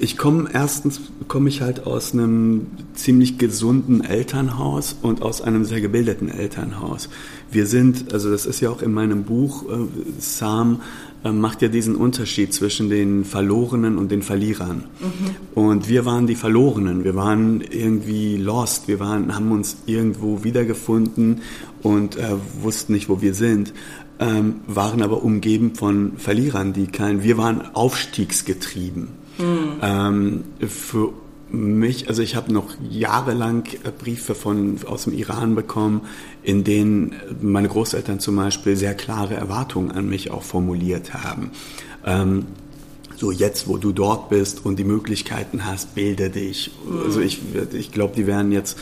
ich 0.00 0.16
komme 0.16 0.48
erstens, 0.52 1.00
komme 1.28 1.50
ich 1.50 1.60
halt 1.60 1.86
aus 1.86 2.14
einem 2.14 2.68
ziemlich 2.94 3.36
gesunden 3.36 4.02
Elternhaus 4.02 4.96
und 5.02 5.20
aus 5.20 5.42
einem 5.42 5.64
sehr 5.64 5.82
gebildeten 5.82 6.28
Elternhaus. 6.28 7.10
Wir 7.50 7.66
sind, 7.66 8.14
also 8.14 8.30
das 8.30 8.46
ist 8.46 8.60
ja 8.60 8.70
auch 8.70 8.80
in 8.80 8.94
meinem 8.94 9.24
Buch, 9.24 9.64
äh, 9.64 9.76
Sam 10.18 10.80
macht 11.32 11.62
ja 11.62 11.68
diesen 11.68 11.96
Unterschied 11.96 12.52
zwischen 12.52 12.90
den 12.90 13.24
Verlorenen 13.24 13.98
und 13.98 14.10
den 14.10 14.22
Verlierern. 14.22 14.84
Mhm. 15.00 15.60
Und 15.60 15.88
wir 15.88 16.04
waren 16.04 16.26
die 16.26 16.34
Verlorenen, 16.34 17.04
wir 17.04 17.14
waren 17.14 17.62
irgendwie 17.62 18.36
lost, 18.36 18.88
wir 18.88 19.00
waren, 19.00 19.34
haben 19.34 19.50
uns 19.52 19.76
irgendwo 19.86 20.44
wiedergefunden 20.44 21.42
und 21.82 22.16
äh, 22.16 22.34
wussten 22.62 22.92
nicht, 22.92 23.08
wo 23.08 23.22
wir 23.22 23.34
sind 23.34 23.72
ähm, 24.18 24.60
waren 24.66 25.02
aber 25.02 25.22
umgeben 25.22 25.74
von 25.74 26.16
Verlierern, 26.16 26.72
die 26.72 26.86
kein, 26.86 27.22
wir 27.22 27.36
waren 27.38 27.74
aufstiegsgetrieben. 27.74 29.08
Mhm. 29.38 29.72
Ähm, 29.82 30.44
für 30.60 31.12
mich, 31.54 32.08
also 32.08 32.22
ich 32.22 32.36
habe 32.36 32.52
noch 32.52 32.74
jahrelang 32.88 33.64
äh, 33.84 33.90
Briefe 33.96 34.34
von, 34.34 34.78
aus 34.86 35.04
dem 35.04 35.12
Iran 35.14 35.54
bekommen, 35.54 36.02
in 36.42 36.64
denen 36.64 37.14
meine 37.40 37.68
Großeltern 37.68 38.20
zum 38.20 38.36
Beispiel 38.36 38.76
sehr 38.76 38.94
klare 38.94 39.34
Erwartungen 39.34 39.90
an 39.90 40.08
mich 40.08 40.30
auch 40.30 40.42
formuliert 40.42 41.14
haben. 41.14 41.50
Ähm, 42.04 42.46
so 43.16 43.30
jetzt, 43.30 43.68
wo 43.68 43.78
du 43.78 43.92
dort 43.92 44.28
bist 44.28 44.64
und 44.64 44.78
die 44.78 44.84
Möglichkeiten 44.84 45.64
hast, 45.64 45.94
bilde 45.94 46.30
dich. 46.30 46.72
Also 47.04 47.20
ich, 47.20 47.40
ich 47.72 47.92
glaube, 47.92 48.14
die 48.16 48.26
werden 48.26 48.50
jetzt 48.50 48.76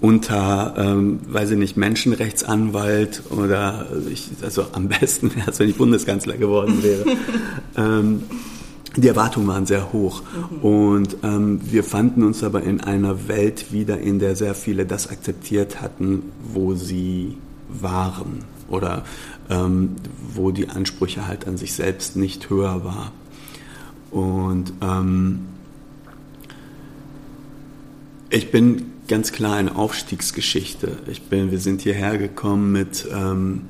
unter, 0.00 0.74
ähm, 0.76 1.20
weiß 1.26 1.50
ich 1.52 1.58
nicht, 1.58 1.76
Menschenrechtsanwalt 1.76 3.22
oder 3.30 3.86
ich, 4.12 4.28
also 4.42 4.66
am 4.72 4.88
besten 4.88 5.34
wäre 5.34 5.50
es, 5.50 5.58
wenn 5.58 5.68
ich 5.68 5.76
Bundeskanzler 5.76 6.36
geworden 6.36 6.82
wäre. 6.82 7.04
ähm, 7.76 8.22
die 9.00 9.08
Erwartungen 9.08 9.46
waren 9.46 9.66
sehr 9.66 9.92
hoch 9.92 10.22
mhm. 10.22 10.58
und 10.58 11.16
ähm, 11.22 11.60
wir 11.62 11.84
fanden 11.84 12.24
uns 12.24 12.42
aber 12.42 12.62
in 12.62 12.80
einer 12.80 13.28
Welt 13.28 13.72
wieder, 13.72 13.98
in 13.98 14.18
der 14.18 14.36
sehr 14.36 14.54
viele 14.54 14.86
das 14.86 15.08
akzeptiert 15.08 15.80
hatten, 15.80 16.24
wo 16.52 16.74
sie 16.74 17.36
waren 17.68 18.44
oder 18.68 19.04
ähm, 19.50 19.96
wo 20.34 20.50
die 20.50 20.68
Ansprüche 20.68 21.26
halt 21.26 21.46
an 21.46 21.56
sich 21.56 21.72
selbst 21.74 22.16
nicht 22.16 22.50
höher 22.50 22.84
war. 22.84 23.12
Und 24.10 24.72
ähm, 24.80 25.40
ich 28.30 28.50
bin 28.50 28.92
ganz 29.06 29.32
klar 29.32 29.56
eine 29.56 29.76
Aufstiegsgeschichte. 29.76 30.98
Ich 31.06 31.22
bin, 31.22 31.50
wir 31.50 31.58
sind 31.58 31.80
hierher 31.82 32.18
gekommen 32.18 32.72
mit 32.72 33.06
ähm, 33.12 33.62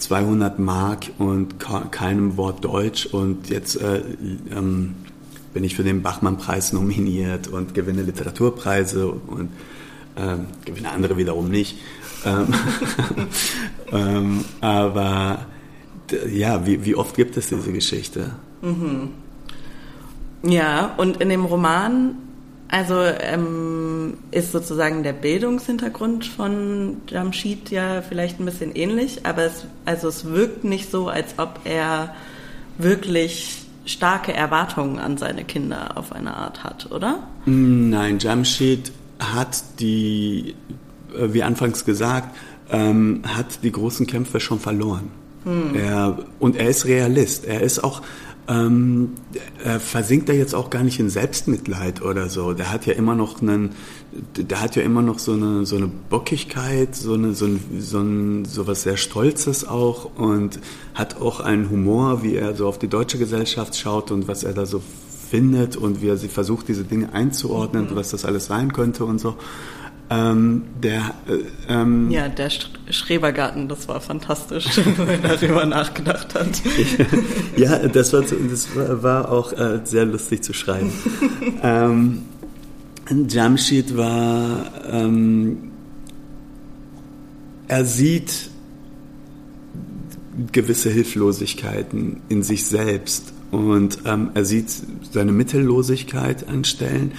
200 0.00 0.58
Mark 0.58 1.10
und 1.18 1.56
keinem 1.90 2.36
Wort 2.36 2.64
Deutsch 2.64 3.06
und 3.06 3.50
jetzt 3.50 3.76
äh, 3.76 4.02
ähm, 4.50 4.96
bin 5.52 5.64
ich 5.64 5.76
für 5.76 5.84
den 5.84 6.02
Bachmann-Preis 6.02 6.72
nominiert 6.72 7.48
und 7.48 7.74
gewinne 7.74 8.02
Literaturpreise 8.02 9.08
und 9.08 9.50
ähm, 10.16 10.46
gewinne 10.64 10.90
andere 10.90 11.16
wiederum 11.16 11.48
nicht. 11.48 11.78
Ähm, 12.24 12.48
ähm, 13.92 14.44
aber 14.60 15.46
ja, 16.32 16.66
wie, 16.66 16.84
wie 16.84 16.94
oft 16.94 17.14
gibt 17.14 17.36
es 17.36 17.48
diese 17.48 17.72
Geschichte? 17.72 18.32
Mhm. 18.62 19.10
Ja, 20.42 20.94
und 20.96 21.18
in 21.18 21.28
dem 21.28 21.44
Roman 21.44 22.14
also 22.70 23.02
ähm, 23.02 24.14
ist 24.30 24.52
sozusagen 24.52 25.02
der 25.02 25.12
Bildungshintergrund 25.12 26.24
von 26.24 26.98
Jamshid 27.08 27.70
ja 27.70 28.00
vielleicht 28.00 28.38
ein 28.38 28.44
bisschen 28.44 28.74
ähnlich, 28.74 29.26
aber 29.26 29.42
es, 29.42 29.66
also 29.84 30.08
es 30.08 30.24
wirkt 30.26 30.62
nicht 30.62 30.90
so, 30.90 31.08
als 31.08 31.34
ob 31.38 31.60
er 31.64 32.14
wirklich 32.78 33.62
starke 33.86 34.32
Erwartungen 34.32 35.00
an 35.00 35.16
seine 35.16 35.44
Kinder 35.44 35.96
auf 35.96 36.12
eine 36.12 36.36
Art 36.36 36.62
hat, 36.62 36.92
oder? 36.92 37.26
Nein, 37.44 38.18
Jamshid 38.20 38.92
hat 39.18 39.64
die, 39.80 40.54
äh, 41.18 41.32
wie 41.32 41.42
anfangs 41.42 41.84
gesagt, 41.84 42.36
ähm, 42.70 43.22
hat 43.26 43.64
die 43.64 43.72
großen 43.72 44.06
Kämpfe 44.06 44.38
schon 44.38 44.60
verloren. 44.60 45.10
Hm. 45.44 45.74
Er, 45.74 46.18
und 46.38 46.54
er 46.54 46.68
ist 46.68 46.84
Realist. 46.84 47.46
Er 47.46 47.62
ist 47.62 47.82
auch 47.82 48.02
ähm, 48.50 49.12
äh, 49.64 49.78
versinkt 49.78 50.28
er 50.28 50.34
jetzt 50.34 50.54
auch 50.54 50.70
gar 50.70 50.82
nicht 50.82 50.98
in 50.98 51.08
Selbstmitleid 51.08 52.02
oder 52.02 52.28
so. 52.28 52.52
Der 52.52 52.72
hat 52.72 52.84
ja 52.84 52.94
immer 52.94 53.14
noch 53.14 53.40
einen, 53.40 53.70
der 54.36 54.60
hat 54.60 54.74
ja 54.74 54.82
immer 54.82 55.02
noch 55.02 55.20
so 55.20 55.32
eine, 55.32 55.64
so 55.64 55.76
eine 55.76 55.86
Bockigkeit, 55.86 56.96
so 56.96 57.14
eine, 57.14 57.32
so 57.34 57.46
ein, 57.46 57.60
so 57.78 58.00
ein, 58.00 58.44
so 58.44 58.66
was 58.66 58.82
sehr 58.82 58.96
Stolzes 58.96 59.66
auch 59.66 60.16
und 60.16 60.58
hat 60.94 61.20
auch 61.20 61.38
einen 61.38 61.70
Humor, 61.70 62.24
wie 62.24 62.34
er 62.34 62.56
so 62.56 62.66
auf 62.66 62.78
die 62.78 62.88
deutsche 62.88 63.18
Gesellschaft 63.18 63.76
schaut 63.76 64.10
und 64.10 64.26
was 64.26 64.42
er 64.42 64.52
da 64.52 64.66
so 64.66 64.82
findet 65.30 65.76
und 65.76 66.02
wie 66.02 66.08
er 66.08 66.16
sie 66.16 66.28
versucht, 66.28 66.66
diese 66.66 66.82
Dinge 66.82 67.12
einzuordnen, 67.12 67.90
mhm. 67.90 67.94
was 67.94 68.10
das 68.10 68.24
alles 68.24 68.46
sein 68.46 68.72
könnte 68.72 69.04
und 69.04 69.20
so. 69.20 69.36
Ähm, 70.12 70.64
der, 70.82 71.14
äh, 71.28 71.72
ähm, 71.72 72.10
ja, 72.10 72.28
der 72.28 72.50
Schrebergarten, 72.90 73.68
das 73.68 73.86
war 73.86 74.00
fantastisch, 74.00 74.66
wenn 74.96 75.22
er 75.22 75.36
darüber 75.36 75.64
nachgedacht 75.64 76.34
hat. 76.34 76.60
ja, 77.56 77.78
das 77.86 78.12
war, 78.12 78.22
das 78.22 78.68
war 78.74 79.30
auch 79.30 79.52
äh, 79.52 79.80
sehr 79.84 80.06
lustig 80.06 80.42
zu 80.42 80.52
schreiben. 80.52 80.92
ähm, 81.62 82.22
Jamshid 83.28 83.96
war, 83.96 84.72
ähm, 84.90 85.70
er 87.68 87.84
sieht 87.84 88.50
gewisse 90.50 90.90
Hilflosigkeiten 90.90 92.20
in 92.28 92.42
sich 92.42 92.66
selbst 92.66 93.32
und 93.50 93.98
ähm, 94.06 94.30
er 94.34 94.44
sieht 94.44 94.70
seine 95.12 95.32
Mittellosigkeit 95.32 96.48
an 96.48 96.64
Stellen 96.64 97.12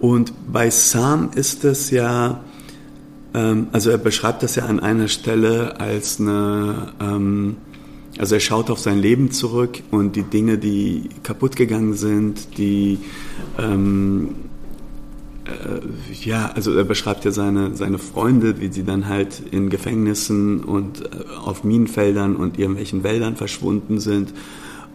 und 0.00 0.32
bei 0.52 0.70
Sam 0.70 1.30
ist 1.34 1.64
es 1.64 1.90
ja, 1.90 2.40
ähm, 3.32 3.68
also 3.72 3.90
er 3.90 3.98
beschreibt 3.98 4.42
das 4.42 4.56
ja 4.56 4.66
an 4.66 4.80
einer 4.80 5.08
Stelle 5.08 5.80
als 5.80 6.20
eine, 6.20 6.92
ähm, 7.00 7.56
also 8.18 8.34
er 8.36 8.40
schaut 8.40 8.70
auf 8.70 8.78
sein 8.78 8.98
Leben 8.98 9.30
zurück 9.30 9.82
und 9.90 10.16
die 10.16 10.22
Dinge, 10.22 10.58
die 10.58 11.08
kaputt 11.22 11.56
gegangen 11.56 11.94
sind, 11.94 12.58
die, 12.58 12.98
ähm, 13.58 14.34
äh, 15.46 16.24
ja, 16.24 16.50
also 16.54 16.74
er 16.74 16.84
beschreibt 16.84 17.24
ja 17.24 17.32
seine, 17.32 17.76
seine 17.76 17.98
Freunde, 17.98 18.60
wie 18.60 18.72
sie 18.72 18.84
dann 18.84 19.08
halt 19.08 19.42
in 19.50 19.68
Gefängnissen 19.68 20.62
und 20.62 21.02
äh, 21.02 21.08
auf 21.44 21.64
Minenfeldern 21.64 22.36
und 22.36 22.58
irgendwelchen 22.58 23.02
Wäldern 23.02 23.36
verschwunden 23.36 23.98
sind 23.98 24.32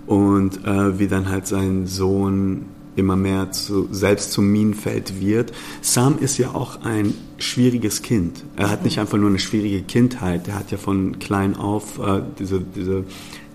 und 0.07 0.65
äh, 0.65 0.97
wie 0.97 1.07
dann 1.07 1.29
halt 1.29 1.45
sein 1.45 1.87
Sohn 1.87 2.65
immer 2.99 3.15
mehr 3.15 3.51
zu, 3.51 3.87
selbst 3.91 4.31
zum 4.31 4.51
Minenfeld 4.51 5.19
wird. 5.19 5.51
Sam 5.81 6.19
ist 6.19 6.37
ja 6.37 6.51
auch 6.51 6.83
ein 6.83 7.13
schwieriges 7.37 8.01
Kind. 8.01 8.43
Er 8.55 8.69
hat 8.69 8.83
nicht 8.83 8.99
einfach 8.99 9.17
nur 9.17 9.29
eine 9.29 9.39
schwierige 9.39 9.81
Kindheit, 9.81 10.47
er 10.47 10.55
hat 10.55 10.71
ja 10.71 10.77
von 10.77 11.19
klein 11.19 11.55
auf 11.55 11.99
äh, 11.99 12.21
diese, 12.37 12.61
diese 12.61 13.05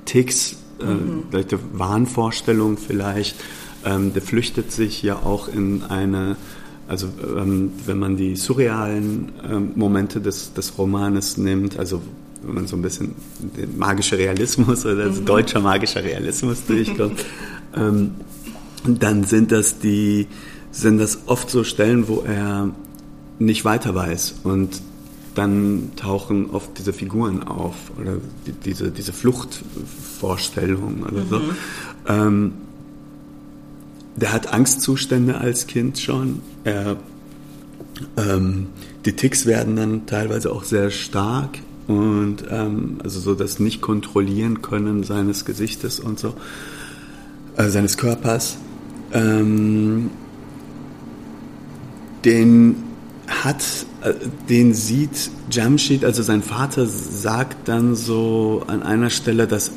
Ticks, 0.05 0.57
äh, 0.81 0.87
mhm. 0.87 1.25
Wahnvorstellungen 1.73 2.79
vielleicht. 2.79 3.37
Ähm, 3.85 4.15
der 4.15 4.23
flüchtet 4.23 4.73
sich 4.73 5.03
ja 5.03 5.17
auch 5.17 5.49
in 5.49 5.83
eine, 5.83 6.37
also 6.89 7.09
ähm, 7.37 7.73
wenn 7.85 7.99
man 7.99 8.17
die 8.17 8.35
surrealen 8.35 9.33
ähm, 9.49 9.73
Momente 9.75 10.21
des, 10.21 10.55
des 10.55 10.79
Romanes 10.79 11.37
nimmt, 11.37 11.79
also 11.79 12.01
wenn 12.43 12.55
man 12.55 12.67
so 12.67 12.77
ein 12.77 12.83
bisschen 12.83 13.15
den 13.41 13.79
magischen 13.79 14.19
Realismus 14.19 14.85
oder 14.87 15.11
mhm. 15.11 15.25
deutscher 15.25 15.61
magischer 15.61 16.03
Realismus 16.03 16.65
durchkommt, 16.67 17.25
ähm, 17.77 18.13
dann 18.87 19.25
sind 19.25 19.53
das 19.53 19.79
die, 19.79 20.27
sind 20.71 20.99
das 20.99 21.21
oft 21.27 21.51
so 21.51 21.65
Stellen, 21.65 22.09
wo 22.09 22.21
er 22.21 22.71
nicht 23.39 23.65
weiter 23.65 23.95
weiß 23.95 24.37
und 24.45 24.81
dann 25.35 25.93
tauchen 25.97 26.51
oft 26.51 26.79
diese 26.79 26.93
Figuren 26.93 27.43
auf 27.43 27.75
oder 28.01 28.19
die, 28.47 28.53
diese, 28.53 28.91
diese 28.91 29.13
Fluchtvorstellungen 29.13 31.03
oder 31.03 31.25
mhm. 31.25 31.29
so. 31.29 31.41
Ähm, 32.07 32.53
der 34.17 34.33
hat 34.33 34.53
Angstzustände 34.53 35.39
als 35.39 35.67
Kind 35.67 35.99
schon. 35.99 36.41
Er, 36.63 36.97
ähm, 38.17 38.69
die 39.05 39.15
Ticks 39.15 39.47
werden 39.47 39.77
dann 39.77 40.07
teilweise 40.07 40.53
auch 40.53 40.63
sehr 40.63 40.91
stark 40.91 41.59
und 41.89 42.45
ähm, 42.49 42.99
also 43.03 43.21
so 43.21 43.35
das 43.35 43.59
nicht 43.59 43.81
kontrollieren 43.81 44.63
können 44.63 45.03
seines 45.03 45.45
Gesichtes 45.45 45.99
und 45.99 46.19
so, 46.21 46.35
äh, 47.57 47.69
seines 47.69 47.99
Körpers 47.99 48.59
ähm, 49.15 50.11
den 52.25 52.77
hat, 53.27 53.65
äh, 54.03 54.13
den 54.49 54.75
sieht 54.75 55.31
Jamshid, 55.51 56.05
also 56.05 56.23
sein 56.23 56.43
Vater 56.43 56.87
sagt 56.87 57.69
dann 57.69 57.95
so 57.95 58.63
an 58.67 58.83
einer 58.83 59.11
Stelle, 59.11 59.47
dass 59.47 59.71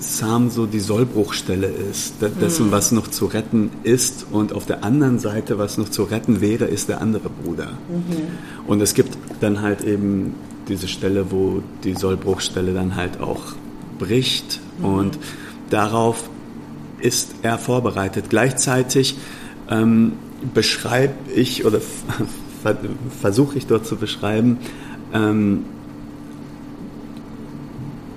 Sam 0.00 0.48
so 0.50 0.66
die 0.66 0.78
Sollbruchstelle 0.78 1.66
ist, 1.66 2.14
dessen, 2.40 2.68
mhm. 2.68 2.72
was 2.72 2.92
noch 2.92 3.08
zu 3.08 3.26
retten 3.26 3.70
ist 3.82 4.26
und 4.30 4.52
auf 4.52 4.64
der 4.64 4.84
anderen 4.84 5.18
Seite, 5.18 5.58
was 5.58 5.76
noch 5.76 5.88
zu 5.88 6.04
retten 6.04 6.40
wäre, 6.40 6.66
ist 6.66 6.88
der 6.88 7.00
andere 7.00 7.28
Bruder. 7.28 7.72
Mhm. 7.88 8.68
Und 8.68 8.80
es 8.80 8.94
gibt 8.94 9.18
dann 9.40 9.60
halt 9.60 9.82
eben 9.84 10.34
diese 10.68 10.86
Stelle, 10.86 11.30
wo 11.30 11.62
die 11.82 11.94
Sollbruchstelle 11.94 12.74
dann 12.74 12.94
halt 12.94 13.20
auch 13.20 13.40
bricht 13.98 14.60
mhm. 14.78 14.84
und 14.84 15.18
darauf 15.70 16.30
ist 17.00 17.36
er 17.42 17.58
vorbereitet. 17.58 18.26
Gleichzeitig 18.28 19.16
ähm, 19.70 20.12
beschreibe 20.54 21.14
ich 21.34 21.64
oder 21.64 21.80
versuche 23.20 23.58
ich 23.58 23.66
dort 23.66 23.86
zu 23.86 23.96
beschreiben, 23.96 24.58
ähm, 25.12 25.64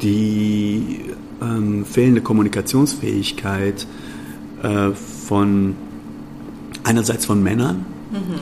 die 0.02 1.02
ähm, 1.41 1.86
fehlende 1.86 2.22
Kommunikationsfähigkeit 2.22 3.86
äh, 4.63 4.91
von 4.91 5.76
einerseits 6.84 7.26
von 7.26 7.44
Männern, 7.44 7.86
mhm. 8.12 8.39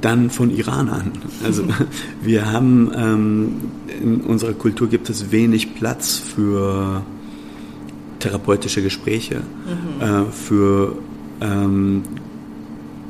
dann 0.00 0.30
von 0.30 0.50
Iranern. 0.50 1.12
Also 1.44 1.64
wir 2.22 2.50
haben 2.50 2.90
ähm, 2.94 3.54
in 4.00 4.20
unserer 4.20 4.52
Kultur 4.52 4.88
gibt 4.88 5.10
es 5.10 5.32
wenig 5.32 5.74
Platz 5.74 6.16
für 6.16 7.02
therapeutische 8.18 8.82
Gespräche, 8.82 9.36
mhm. 9.36 10.02
äh, 10.02 10.24
für 10.32 10.96
ähm, 11.40 12.02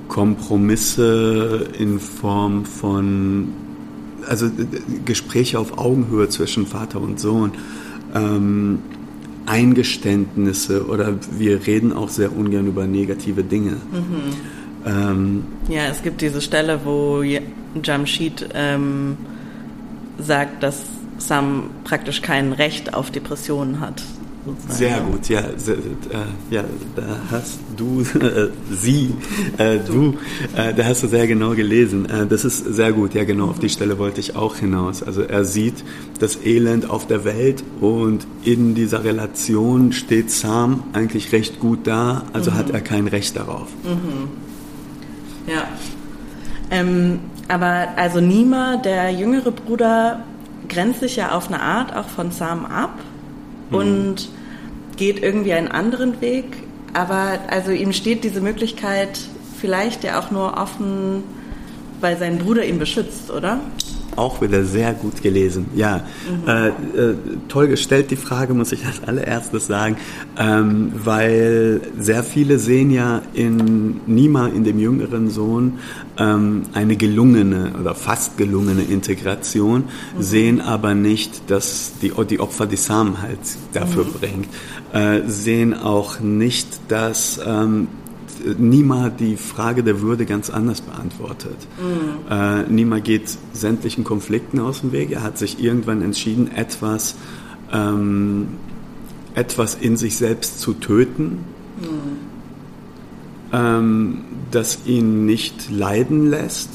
Kompromisse 0.08 1.68
in 1.78 2.00
Form 2.00 2.64
von, 2.64 3.48
also 4.26 4.50
Gespräche 5.04 5.58
auf 5.58 5.78
Augenhöhe 5.78 6.28
zwischen 6.28 6.66
Vater 6.66 7.00
und 7.00 7.20
Sohn, 7.20 7.52
ähm, 8.14 8.78
Eingeständnisse 9.46 10.86
oder 10.86 11.14
wir 11.38 11.66
reden 11.66 11.92
auch 11.92 12.10
sehr 12.10 12.36
ungern 12.36 12.66
über 12.66 12.86
negative 12.86 13.42
Dinge. 13.42 13.72
Mhm. 13.72 14.58
Ähm, 14.86 15.44
ja, 15.68 15.86
es 15.86 16.02
gibt 16.02 16.20
diese 16.20 16.40
Stelle, 16.40 16.80
wo 16.84 17.22
Jamshid 17.82 18.48
ähm, 18.54 19.16
sagt, 20.18 20.62
dass 20.62 20.82
Sam 21.18 21.70
praktisch 21.84 22.22
kein 22.22 22.52
Recht 22.52 22.94
auf 22.94 23.10
Depressionen 23.10 23.80
hat. 23.80 24.02
Sehr 24.68 25.00
gut, 25.00 25.28
ja, 25.28 25.40
äh, 25.40 25.44
ja, 26.50 26.64
da 26.96 27.02
hast 27.30 27.58
du, 27.76 28.00
äh, 28.18 28.48
sie, 28.70 29.12
äh, 29.58 29.78
du, 29.78 30.16
äh, 30.56 30.72
da 30.72 30.84
hast 30.84 31.02
du 31.02 31.08
sehr 31.08 31.26
genau 31.26 31.50
gelesen. 31.54 32.08
Äh, 32.08 32.26
das 32.26 32.44
ist 32.44 32.64
sehr 32.64 32.92
gut, 32.92 33.14
ja 33.14 33.24
genau, 33.24 33.48
auf 33.50 33.58
die 33.58 33.68
Stelle 33.68 33.98
wollte 33.98 34.20
ich 34.20 34.36
auch 34.36 34.56
hinaus. 34.56 35.02
Also 35.02 35.22
er 35.22 35.44
sieht 35.44 35.84
das 36.18 36.44
Elend 36.44 36.88
auf 36.88 37.06
der 37.06 37.24
Welt 37.24 37.62
und 37.80 38.26
in 38.44 38.74
dieser 38.74 39.04
Relation 39.04 39.92
steht 39.92 40.30
Sam 40.30 40.84
eigentlich 40.92 41.32
recht 41.32 41.60
gut 41.60 41.86
da, 41.86 42.24
also 42.32 42.50
mhm. 42.50 42.54
hat 42.54 42.70
er 42.70 42.80
kein 42.80 43.06
Recht 43.08 43.36
darauf. 43.36 43.68
Mhm. 43.84 44.28
Ja. 45.46 45.64
Ähm, 46.70 47.20
aber 47.48 47.88
also 47.96 48.20
Nima, 48.20 48.76
der 48.76 49.10
jüngere 49.10 49.50
Bruder, 49.50 50.22
grenzt 50.68 51.00
sich 51.00 51.16
ja 51.16 51.32
auf 51.32 51.48
eine 51.48 51.60
Art 51.60 51.96
auch 51.96 52.08
von 52.08 52.30
Sam 52.30 52.66
ab. 52.66 52.98
Mhm. 53.70 53.76
Und 53.76 54.28
geht 54.96 55.22
irgendwie 55.22 55.52
einen 55.52 55.68
anderen 55.68 56.20
Weg, 56.20 56.44
aber 56.92 57.38
also 57.48 57.70
ihm 57.70 57.92
steht 57.92 58.24
diese 58.24 58.40
Möglichkeit 58.40 59.20
vielleicht 59.60 60.04
ja 60.04 60.20
auch 60.20 60.30
nur 60.30 60.56
offen, 60.56 61.22
weil 62.00 62.16
sein 62.16 62.38
Bruder 62.38 62.64
ihn 62.64 62.78
beschützt, 62.78 63.30
oder? 63.30 63.60
Auch 64.18 64.42
wieder 64.42 64.64
sehr 64.64 64.94
gut 64.94 65.22
gelesen. 65.22 65.66
Ja, 65.76 66.02
mhm. 66.28 66.48
äh, 66.48 66.68
äh, 66.68 66.72
toll 67.46 67.68
gestellt 67.68 68.10
die 68.10 68.16
Frage, 68.16 68.52
muss 68.52 68.72
ich 68.72 68.84
als 68.84 69.02
allererstes 69.04 69.68
sagen, 69.68 69.96
ähm, 70.36 70.92
weil 70.92 71.80
sehr 71.98 72.24
viele 72.24 72.58
sehen 72.58 72.90
ja 72.90 73.22
in 73.32 74.00
Nima, 74.06 74.48
in 74.48 74.64
dem 74.64 74.80
jüngeren 74.80 75.30
Sohn, 75.30 75.78
ähm, 76.18 76.62
eine 76.74 76.96
gelungene 76.96 77.74
oder 77.80 77.94
fast 77.94 78.36
gelungene 78.36 78.82
Integration, 78.82 79.84
mhm. 79.84 80.22
sehen 80.22 80.60
aber 80.60 80.94
nicht, 80.94 81.48
dass 81.48 81.92
die, 82.02 82.12
die 82.28 82.40
Opfer 82.40 82.66
die 82.66 82.76
Samen 82.76 83.22
halt 83.22 83.38
dafür 83.72 84.04
mhm. 84.04 84.12
bringt, 84.18 84.48
äh, 84.92 85.28
sehen 85.28 85.74
auch 85.74 86.18
nicht, 86.18 86.66
dass 86.88 87.40
ähm, 87.46 87.86
Nima 88.58 89.08
die 89.10 89.36
Frage 89.36 89.82
der 89.82 90.00
Würde 90.00 90.26
ganz 90.26 90.50
anders 90.50 90.80
beantwortet. 90.80 91.56
Mhm. 91.78 92.30
Äh, 92.30 92.62
Nima 92.64 92.98
geht 92.98 93.36
sämtlichen 93.52 94.04
Konflikten 94.04 94.60
aus 94.60 94.80
dem 94.80 94.92
Weg. 94.92 95.10
Er 95.10 95.22
hat 95.22 95.38
sich 95.38 95.62
irgendwann 95.62 96.02
entschieden, 96.02 96.50
etwas, 96.54 97.16
ähm, 97.72 98.48
etwas 99.34 99.74
in 99.74 99.96
sich 99.96 100.16
selbst 100.16 100.60
zu 100.60 100.74
töten, 100.74 101.44
mhm. 101.80 102.18
ähm, 103.52 104.18
das 104.50 104.80
ihn 104.86 105.26
nicht 105.26 105.70
leiden 105.70 106.28
lässt, 106.28 106.70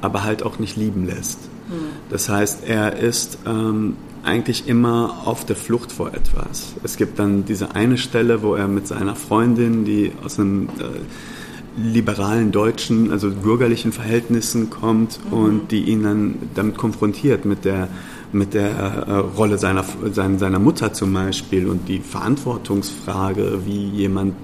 aber 0.00 0.24
halt 0.24 0.42
auch 0.42 0.58
nicht 0.58 0.76
lieben 0.76 1.06
lässt. 1.06 1.38
Mhm. 1.68 2.10
Das 2.10 2.28
heißt, 2.28 2.64
er 2.66 2.96
ist 2.96 3.38
ähm, 3.46 3.96
eigentlich 4.24 4.68
immer 4.68 5.22
auf 5.24 5.44
der 5.44 5.56
Flucht 5.56 5.92
vor 5.92 6.14
etwas. 6.14 6.74
Es 6.82 6.96
gibt 6.96 7.18
dann 7.18 7.44
diese 7.44 7.74
eine 7.74 7.98
Stelle, 7.98 8.42
wo 8.42 8.54
er 8.54 8.68
mit 8.68 8.86
seiner 8.86 9.16
Freundin, 9.16 9.84
die 9.84 10.12
aus 10.24 10.38
einem 10.38 10.68
äh, 10.78 11.80
liberalen 11.80 12.52
deutschen, 12.52 13.10
also 13.10 13.30
bürgerlichen 13.30 13.92
Verhältnissen 13.92 14.70
kommt 14.70 15.18
mhm. 15.26 15.32
und 15.32 15.72
die 15.72 15.84
ihn 15.84 16.02
dann 16.02 16.34
damit 16.54 16.76
konfrontiert 16.76 17.44
mit 17.44 17.64
der 17.64 17.88
mit 18.34 18.54
der 18.54 18.70
äh, 18.70 19.12
Rolle 19.36 19.58
seiner, 19.58 19.84
seiner, 20.10 20.38
seiner 20.38 20.58
Mutter 20.58 20.94
zum 20.94 21.12
Beispiel 21.12 21.68
und 21.68 21.86
die 21.88 21.98
Verantwortungsfrage, 21.98 23.60
wie 23.66 23.88
jemand 23.90 24.34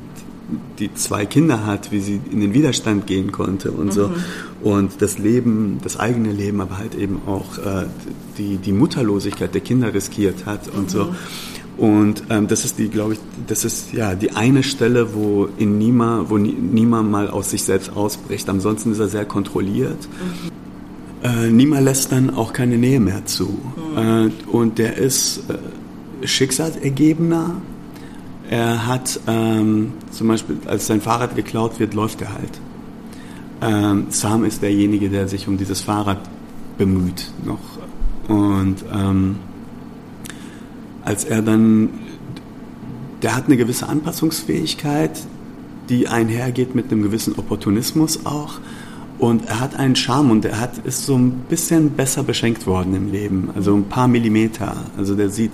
die 0.79 0.93
zwei 0.95 1.27
Kinder 1.27 1.67
hat, 1.67 1.93
wie 1.93 2.01
sie 2.01 2.21
in 2.31 2.41
den 2.41 2.55
Widerstand 2.55 3.07
gehen 3.07 3.33
konnte 3.33 3.71
und 3.71 3.87
mhm. 3.87 3.93
so. 3.93 4.11
Und 4.63 5.03
das 5.03 5.19
Leben, 5.19 5.79
das 5.83 5.99
eigene 5.99 6.33
Leben, 6.33 6.61
aber 6.61 6.79
halt 6.79 6.95
eben 6.95 7.21
auch 7.27 7.59
äh, 7.59 7.87
die, 8.39 8.57
die 8.57 8.73
Mutterlosigkeit 8.73 9.55
der 9.55 9.61
Kinder 9.61 9.93
riskiert 9.93 10.47
hat 10.47 10.69
und 10.69 10.85
mhm. 10.85 10.89
so. 10.89 11.15
Und 11.77 12.25
ähm, 12.29 12.49
das 12.49 12.65
ist 12.65 12.79
die, 12.79 12.89
glaube 12.89 13.13
ich, 13.13 13.21
das 13.47 13.65
ist 13.65 13.93
ja 13.93 14.17
die 14.17 14.33
eine 14.33 14.65
Stelle, 14.65 15.15
wo 15.15 15.49
in 15.59 15.79
Nima, 15.79 16.25
wo 16.29 16.37
Nima 16.37 17.03
mal 17.03 17.29
aus 17.29 17.51
sich 17.51 17.63
selbst 17.63 17.95
ausbricht. 17.95 18.49
Ansonsten 18.49 18.93
ist 18.93 18.99
er 18.99 19.09
sehr 19.09 19.25
kontrolliert. 19.25 20.09
Mhm. 21.23 21.29
Äh, 21.29 21.51
Nima 21.51 21.79
lässt 21.79 22.11
dann 22.11 22.31
auch 22.31 22.53
keine 22.53 22.79
Nähe 22.79 22.99
mehr 22.99 23.27
zu. 23.27 23.59
Mhm. 23.95 23.99
Äh, 23.99 24.31
und 24.51 24.79
der 24.79 24.97
ist 24.97 25.45
äh, 25.49 26.27
schicksalsergebener 26.27 27.61
er 28.51 28.87
hat 28.87 29.21
ähm, 29.27 29.93
zum 30.11 30.29
Beispiel, 30.29 30.57
als 30.67 30.87
sein 30.87 31.01
Fahrrad 31.01 31.37
geklaut 31.37 31.79
wird, 31.79 31.95
läuft 31.95 32.23
er 32.23 32.33
halt. 32.33 32.61
Ähm, 33.61 34.07
Sam 34.11 34.45
ist 34.45 34.63
derjenige, 34.63 35.11
der 35.11 35.29
sich 35.29 35.49
um 35.49 35.59
dieses 35.59 35.83
Fahrrad 35.83 36.21
bemüht 36.79 37.31
noch. 37.45 37.59
Und 38.29 38.77
ähm, 38.93 39.37
als 41.05 41.25
er 41.25 41.43
dann, 41.43 41.91
der 43.23 43.37
hat 43.37 43.47
eine 43.47 43.57
gewisse 43.57 43.89
Anpassungsfähigkeit, 43.89 45.19
die 45.89 46.09
einhergeht 46.09 46.75
mit 46.75 46.91
einem 46.91 47.03
gewissen 47.03 47.35
Opportunismus 47.39 48.25
auch. 48.25 48.55
Und 49.19 49.47
er 49.47 49.61
hat 49.61 49.77
einen 49.77 49.97
Charme 49.97 50.31
und 50.31 50.45
er 50.45 50.61
hat, 50.61 50.79
ist 50.85 51.05
so 51.05 51.17
ein 51.17 51.33
bisschen 51.49 51.91
besser 51.91 52.23
beschenkt 52.23 52.67
worden 52.67 52.95
im 52.95 53.11
Leben. 53.11 53.51
Also 53.55 53.75
ein 53.75 53.85
paar 53.85 54.09
Millimeter. 54.09 54.77
Also 54.97 55.17
der 55.17 55.29
sieht 55.29 55.53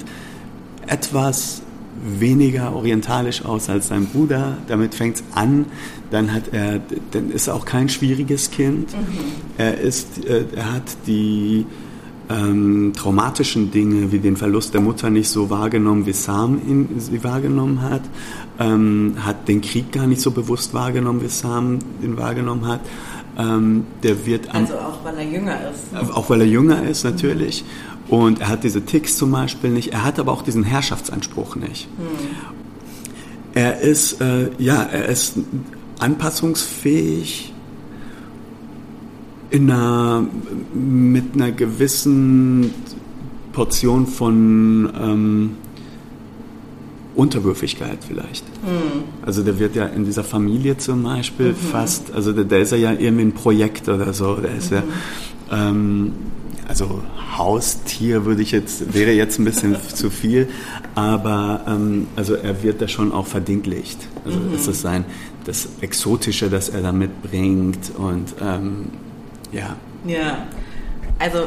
etwas 0.87 1.63
weniger 2.03 2.75
orientalisch 2.75 3.45
aus 3.45 3.69
als 3.69 3.89
sein 3.89 4.07
Bruder. 4.07 4.59
Damit 4.69 4.95
fängt 4.95 5.17
es 5.17 5.25
an. 5.35 5.67
Dann 6.11 6.33
hat 6.33 6.53
er, 6.53 6.81
dann 7.13 7.31
ist 7.31 7.49
er 7.49 7.55
auch 7.55 7.65
kein 7.65 7.89
schwieriges 7.89 8.51
Kind. 8.51 8.93
Mhm. 8.93 9.09
Er 9.59 9.79
ist, 9.79 10.25
äh, 10.25 10.45
er 10.55 10.73
hat 10.73 10.97
die 11.07 11.67
ähm, 12.31 12.93
traumatischen 12.97 13.71
Dinge 13.71 14.13
wie 14.13 14.19
den 14.19 14.37
Verlust 14.37 14.75
der 14.75 14.81
Mutter 14.81 15.11
nicht 15.11 15.29
so 15.29 15.51
wahrgenommen, 15.51 16.07
wie 16.07 16.13
Sam 16.13 16.61
ihn, 16.67 16.89
sie 16.99 17.23
wahrgenommen 17.23 17.83
hat. 17.83 18.03
Ähm, 18.59 19.17
hat 19.21 19.49
den 19.49 19.61
Krieg 19.61 19.93
gar 19.93 20.07
nicht 20.07 20.21
so 20.21 20.31
bewusst 20.31 20.75
wahrgenommen, 20.75 21.23
wie 21.23 21.29
Sam 21.29 21.79
ihn 22.03 22.17
wahrgenommen 22.17 22.67
hat. 22.67 22.81
Ähm, 23.37 23.85
der 24.03 24.27
wird 24.27 24.55
also 24.55 24.75
auch 24.75 25.05
weil 25.05 25.17
er 25.17 25.25
jünger 25.25 25.59
ist. 25.71 25.93
Ne? 25.93 26.15
Auch 26.15 26.31
weil 26.31 26.41
er 26.43 26.47
jünger 26.47 26.89
ist 26.89 27.05
natürlich. 27.05 27.65
Mhm. 27.65 27.94
Und 28.09 28.41
er 28.41 28.49
hat 28.49 28.65
diese 28.65 28.85
Ticks 28.85 29.17
zum 29.17 29.31
Beispiel 29.31 29.71
nicht. 29.71 29.93
Er 29.93 30.05
hat 30.05 30.19
aber 30.19 30.33
auch 30.33 30.43
diesen 30.43 30.65
Herrschaftsanspruch 30.65 31.57
nicht. 31.57 31.89
Hm. 31.97 32.37
Er 33.55 33.81
ist, 33.81 34.21
äh, 34.21 34.51
ja, 34.59 34.83
er 34.83 35.07
ist 35.07 35.39
anpassungsfähig 36.01 37.53
in 39.51 39.71
einer, 39.71 40.27
mit 40.75 41.35
einer 41.35 41.53
gewissen 41.53 42.75
Portion 43.53 44.07
von 44.09 44.93
ähm, 45.01 45.51
Unterwürfigkeit 47.15 47.99
vielleicht. 48.07 48.45
Mhm. 48.65 49.05
Also 49.23 49.43
der 49.45 49.59
wird 49.61 49.77
ja 49.77 49.87
in 49.87 50.05
dieser 50.05 50.25
Familie 50.25 50.77
zum 50.79 51.05
Beispiel 51.05 51.51
mhm. 51.51 51.55
fast, 51.55 52.13
also 52.13 52.33
der, 52.33 52.45
der, 52.45 52.59
ist 52.61 52.73
ja 52.73 52.93
irgendwie 52.93 53.23
ein 53.23 53.33
Projekt 53.33 53.89
oder 53.89 54.13
so, 54.13 54.35
der 54.35 54.57
ist 54.57 54.73
mhm. 54.73 54.77
ja, 55.51 55.69
ähm, 55.69 56.13
also 56.69 57.03
Haustier 57.37 58.25
würde 58.25 58.43
ich 58.43 58.51
jetzt, 58.51 58.95
wäre 58.95 59.13
jetzt 59.13 59.39
ein 59.39 59.45
bisschen 59.45 59.77
zu 59.95 60.11
viel, 60.11 60.49
aber 60.95 61.65
ähm, 61.67 62.07
also 62.17 62.35
er 62.35 62.63
wird 62.63 62.81
da 62.81 62.89
schon 62.89 63.13
auch 63.13 63.27
verdinglicht. 63.27 63.99
Also 64.25 64.39
mhm. 64.39 64.53
das 64.53 64.67
ist 64.67 64.81
sein, 64.81 65.05
das 65.45 65.69
Exotische, 65.81 66.49
das 66.49 66.69
er 66.69 66.83
da 66.83 66.93
mitbringt 66.93 67.93
und 67.97 68.35
ähm, 68.41 68.87
ja. 69.53 69.77
Ja, 70.07 70.47
also 71.19 71.47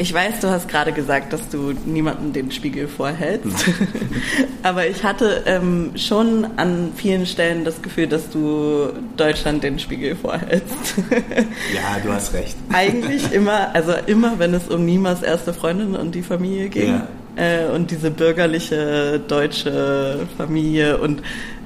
Ich 0.00 0.14
weiß, 0.14 0.38
du 0.40 0.48
hast 0.48 0.68
gerade 0.68 0.92
gesagt, 0.92 1.32
dass 1.32 1.48
du 1.48 1.72
niemandem 1.84 2.32
den 2.32 2.52
Spiegel 2.52 2.86
vorhältst. 2.86 3.64
Aber 4.62 4.86
ich 4.86 5.02
hatte 5.02 5.42
ähm, 5.46 5.90
schon 5.96 6.46
an 6.56 6.92
vielen 6.94 7.26
Stellen 7.26 7.64
das 7.64 7.82
Gefühl, 7.82 8.06
dass 8.06 8.30
du 8.30 8.90
Deutschland 9.16 9.64
den 9.64 9.80
Spiegel 9.80 10.14
vorhältst. 10.14 10.94
ja, 11.74 11.98
du 12.00 12.12
hast 12.12 12.32
recht. 12.32 12.56
Eigentlich 12.72 13.32
immer, 13.32 13.74
also 13.74 13.92
immer, 14.06 14.38
wenn 14.38 14.54
es 14.54 14.68
um 14.68 14.86
Nimas 14.86 15.22
erste 15.22 15.52
Freundin 15.52 15.96
und 15.96 16.14
die 16.14 16.22
Familie 16.22 16.68
ging. 16.68 16.88
Ja. 16.88 17.08
Äh, 17.34 17.66
und 17.74 17.90
diese 17.90 18.12
bürgerliche 18.12 19.20
deutsche 19.26 20.28
Familie 20.36 20.98
und 20.98 21.22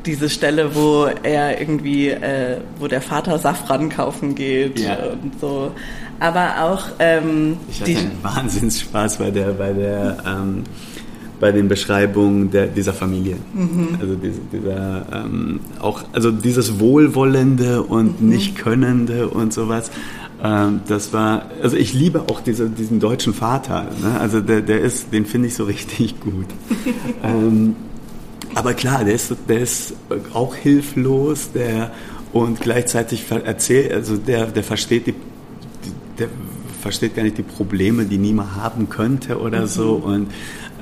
diese 0.06 0.30
Stelle, 0.30 0.74
wo 0.74 1.06
er 1.22 1.60
irgendwie, 1.60 2.08
äh, 2.08 2.56
wo 2.78 2.88
der 2.88 3.02
Vater 3.02 3.38
Safran 3.38 3.90
kaufen 3.90 4.34
geht 4.34 4.80
ja. 4.80 4.96
und 4.96 5.38
so. 5.38 5.72
Aber 6.22 6.62
auch 6.62 6.84
ähm, 7.00 7.56
ich 7.68 7.80
hatte 7.80 7.98
einen 7.98 8.22
Wahnsinnsspaß 8.22 9.18
bei 9.18 9.32
der, 9.32 9.46
bei 9.54 9.72
der, 9.72 10.18
ähm, 10.24 10.62
bei 11.40 11.50
den 11.50 11.66
Beschreibungen 11.66 12.48
der, 12.52 12.68
dieser 12.68 12.92
Familie. 12.92 13.38
Mhm. 13.52 13.98
Also 14.00 14.14
diese, 14.14 14.40
dieser 14.52 15.04
ähm, 15.12 15.58
auch, 15.80 16.04
also 16.12 16.30
dieses 16.30 16.78
Wohlwollende 16.78 17.82
und 17.82 18.22
mhm. 18.22 18.28
nicht 18.28 18.54
Könnende 18.56 19.26
und 19.30 19.52
sowas. 19.52 19.90
Ähm, 20.40 20.82
das 20.86 21.12
war, 21.12 21.46
also 21.60 21.76
ich 21.76 21.92
liebe 21.92 22.20
auch 22.20 22.40
diese, 22.40 22.70
diesen 22.70 23.00
deutschen 23.00 23.34
Vater. 23.34 23.88
Ne? 24.00 24.20
Also 24.20 24.40
der, 24.40 24.60
der 24.60 24.80
ist, 24.80 25.12
den 25.12 25.26
finde 25.26 25.48
ich 25.48 25.54
so 25.54 25.64
richtig 25.74 26.20
gut. 26.20 26.46
ähm, 27.24 27.74
aber 28.54 28.74
klar, 28.74 29.04
der 29.04 29.14
ist, 29.14 29.34
der 29.48 29.58
ist 29.58 29.94
auch 30.34 30.54
hilflos, 30.54 31.50
der 31.52 31.90
und 32.32 32.60
gleichzeitig 32.60 33.24
erzählt, 33.30 33.92
also 33.92 34.16
der, 34.16 34.46
der 34.46 34.62
versteht 34.62 35.06
die, 35.08 35.14
der 36.18 36.28
versteht 36.80 37.14
gar 37.14 37.22
nicht 37.22 37.38
die 37.38 37.42
Probleme, 37.42 38.04
die 38.04 38.18
niemand 38.18 38.56
haben 38.56 38.88
könnte 38.88 39.38
oder 39.38 39.62
mhm. 39.62 39.66
so. 39.66 39.92
Und 39.94 40.30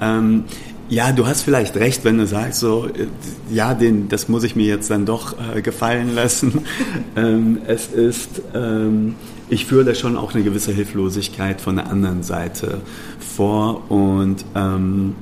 ähm, 0.01 0.45
ja, 0.89 1.13
du 1.13 1.27
hast 1.27 1.43
vielleicht 1.43 1.77
recht, 1.77 2.05
wenn 2.05 2.19
du 2.19 2.27
sagst 2.27 2.61
so, 2.61 2.87
äh, 2.87 3.07
ja, 3.55 3.75
den, 3.75 4.09
das 4.09 4.29
muss 4.29 4.43
ich 4.43 4.57
mir 4.57 4.67
jetzt 4.67 4.91
dann 4.91 5.07
doch 5.07 5.37
äh, 5.55 5.63
gefallen 5.63 6.15
lassen. 6.15 6.65
ähm, 7.17 7.59
es 7.67 7.87
ist, 7.89 8.43
ähm, 8.55 9.15
ich 9.49 9.67
führe 9.67 9.85
da 9.85 9.95
schon 9.95 10.17
auch 10.17 10.35
eine 10.35 10.43
gewisse 10.43 10.73
Hilflosigkeit 10.73 11.61
von 11.61 11.77
der 11.77 11.89
anderen 11.89 12.23
Seite 12.23 12.81
vor 13.19 13.91
und 13.91 14.45
ähm, 14.55 15.15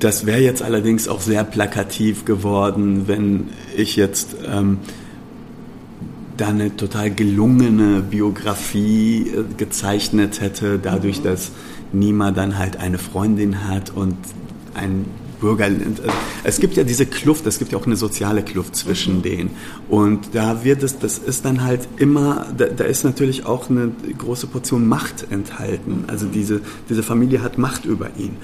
das 0.00 0.26
wäre 0.26 0.40
jetzt 0.40 0.62
allerdings 0.62 1.08
auch 1.08 1.20
sehr 1.20 1.44
plakativ 1.44 2.24
geworden, 2.24 3.04
wenn 3.06 3.48
ich 3.76 3.96
jetzt 3.96 4.36
ähm, 4.46 4.78
da 6.38 6.48
eine 6.48 6.74
total 6.76 7.10
gelungene 7.10 8.00
Biografie 8.00 9.28
äh, 9.28 9.44
gezeichnet 9.56 10.40
hätte, 10.40 10.78
dadurch, 10.78 11.20
dass 11.20 11.50
Nima 11.92 12.30
dann 12.30 12.58
halt 12.58 12.78
eine 12.78 12.98
Freundin 12.98 13.68
hat 13.68 13.90
und 13.90 14.16
ein 14.74 15.04
Bürger. 15.40 15.66
Äh, 15.66 15.74
es 16.44 16.60
gibt 16.60 16.76
ja 16.76 16.84
diese 16.84 17.06
Kluft, 17.06 17.46
es 17.46 17.58
gibt 17.58 17.72
ja 17.72 17.78
auch 17.78 17.86
eine 17.86 17.96
soziale 17.96 18.42
Kluft 18.42 18.76
zwischen 18.76 19.18
mhm. 19.18 19.22
denen. 19.22 19.50
Und 19.88 20.34
da 20.34 20.64
wird 20.64 20.82
es, 20.82 20.98
das 20.98 21.18
ist 21.18 21.44
dann 21.44 21.64
halt 21.64 21.88
immer, 21.96 22.46
da, 22.56 22.66
da, 22.66 22.84
ist 22.84 23.04
natürlich 23.04 23.44
auch 23.44 23.68
eine 23.68 23.90
große 24.16 24.46
Portion 24.46 24.86
Macht 24.86 25.26
enthalten. 25.30 26.04
Also 26.06 26.26
diese, 26.26 26.60
diese 26.88 27.02
Familie 27.02 27.42
hat 27.42 27.58
Macht 27.58 27.84
über 27.84 28.10
ihn. 28.16 28.36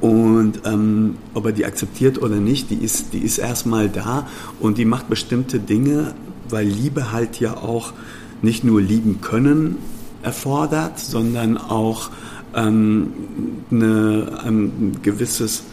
Und 0.00 0.60
ähm, 0.66 1.16
ob 1.32 1.46
er 1.46 1.52
die 1.52 1.64
akzeptiert 1.64 2.20
oder 2.20 2.36
nicht, 2.36 2.70
die 2.70 2.76
ist, 2.76 3.14
die 3.14 3.20
ist 3.20 3.38
erstmal 3.38 3.88
da 3.88 4.28
und 4.60 4.76
die 4.76 4.84
macht 4.84 5.08
bestimmte 5.08 5.58
Dinge, 5.58 6.14
weil 6.50 6.66
Liebe 6.66 7.12
halt 7.12 7.40
ja 7.40 7.56
auch 7.56 7.92
nicht 8.42 8.64
nur 8.64 8.80
lieben 8.80 9.20
können 9.20 9.76
erfordert, 10.22 10.98
sondern 10.98 11.56
auch 11.56 12.10
ähm, 12.54 13.12
eine, 13.70 14.40
ein 14.44 14.98
gewisses, 15.02 15.64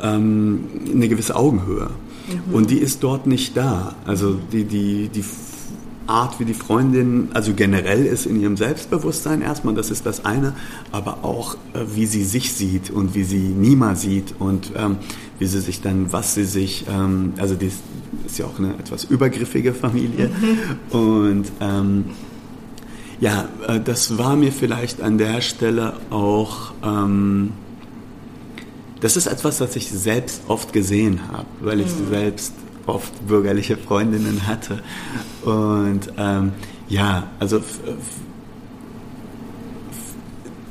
ähm, 0.00 0.64
eine 0.92 1.08
gewisse 1.08 1.36
Augenhöhe. 1.36 1.90
Mhm. 2.48 2.54
Und 2.54 2.70
die 2.70 2.78
ist 2.78 3.02
dort 3.02 3.26
nicht 3.26 3.56
da. 3.56 3.94
Also 4.06 4.38
die, 4.52 4.64
die, 4.64 5.08
die 5.08 5.24
Art, 6.10 6.40
wie 6.40 6.44
die 6.44 6.54
Freundin, 6.54 7.28
also 7.32 7.54
generell 7.54 8.04
ist 8.04 8.26
in 8.26 8.40
ihrem 8.40 8.56
Selbstbewusstsein 8.56 9.42
erstmal, 9.42 9.74
das 9.74 9.90
ist 9.90 10.04
das 10.06 10.24
eine, 10.24 10.54
aber 10.92 11.24
auch 11.24 11.54
äh, 11.72 11.84
wie 11.94 12.06
sie 12.06 12.24
sich 12.24 12.52
sieht 12.52 12.90
und 12.90 13.14
wie 13.14 13.24
sie 13.24 13.38
Nima 13.38 13.94
sieht 13.94 14.34
und 14.38 14.72
ähm, 14.76 14.98
wie 15.38 15.46
sie 15.46 15.60
sich 15.60 15.80
dann, 15.80 16.12
was 16.12 16.34
sie 16.34 16.44
sich, 16.44 16.86
ähm, 16.88 17.34
also 17.38 17.54
die 17.54 17.66
ist, 17.66 17.80
ist, 18.26 18.38
ja 18.38 18.46
auch 18.46 18.58
eine 18.58 18.74
etwas 18.74 19.04
übergriffige 19.04 19.72
Familie 19.72 20.28
mhm. 20.28 20.98
und 20.98 21.52
ähm, 21.60 22.04
ja, 23.20 23.48
äh, 23.66 23.80
das 23.80 24.18
war 24.18 24.36
mir 24.36 24.52
vielleicht 24.52 25.00
an 25.00 25.16
der 25.16 25.40
Stelle 25.40 25.94
auch 26.10 26.72
ähm, 26.82 27.52
das 29.00 29.16
ist 29.16 29.26
etwas, 29.26 29.58
das 29.58 29.76
ich 29.76 29.88
selbst 29.88 30.42
oft 30.46 30.72
gesehen 30.72 31.20
habe, 31.32 31.46
weil 31.60 31.80
ich 31.80 31.86
mhm. 31.86 32.10
selbst 32.10 32.52
oft 32.86 33.26
bürgerliche 33.26 33.76
Freundinnen 33.76 34.46
hatte. 34.46 34.82
Und 35.42 36.12
ähm, 36.16 36.52
ja, 36.88 37.28
also 37.38 37.60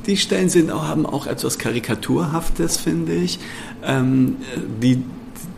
die 0.06 0.16
Stellen 0.16 0.48
sind 0.48 0.70
auch, 0.70 0.86
haben 0.86 1.06
auch 1.06 1.26
etwas 1.26 1.58
Karikaturhaftes, 1.58 2.76
finde 2.76 3.14
ich. 3.14 3.38
Ähm, 3.84 4.36
die, 4.82 5.02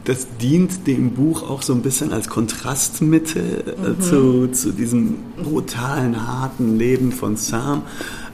das 0.05 0.27
dient 0.41 0.87
dem 0.87 1.13
Buch 1.13 1.49
auch 1.49 1.63
so 1.63 1.73
ein 1.73 1.83
bisschen 1.83 2.13
als 2.13 2.29
Kontrastmittel 2.29 3.77
äh, 3.83 3.89
mhm. 3.89 4.01
zu, 4.01 4.49
zu 4.49 4.73
diesem 4.73 5.17
brutalen, 5.43 6.27
harten 6.27 6.79
Leben 6.79 7.13
von 7.13 7.37
Sam. 7.37 7.83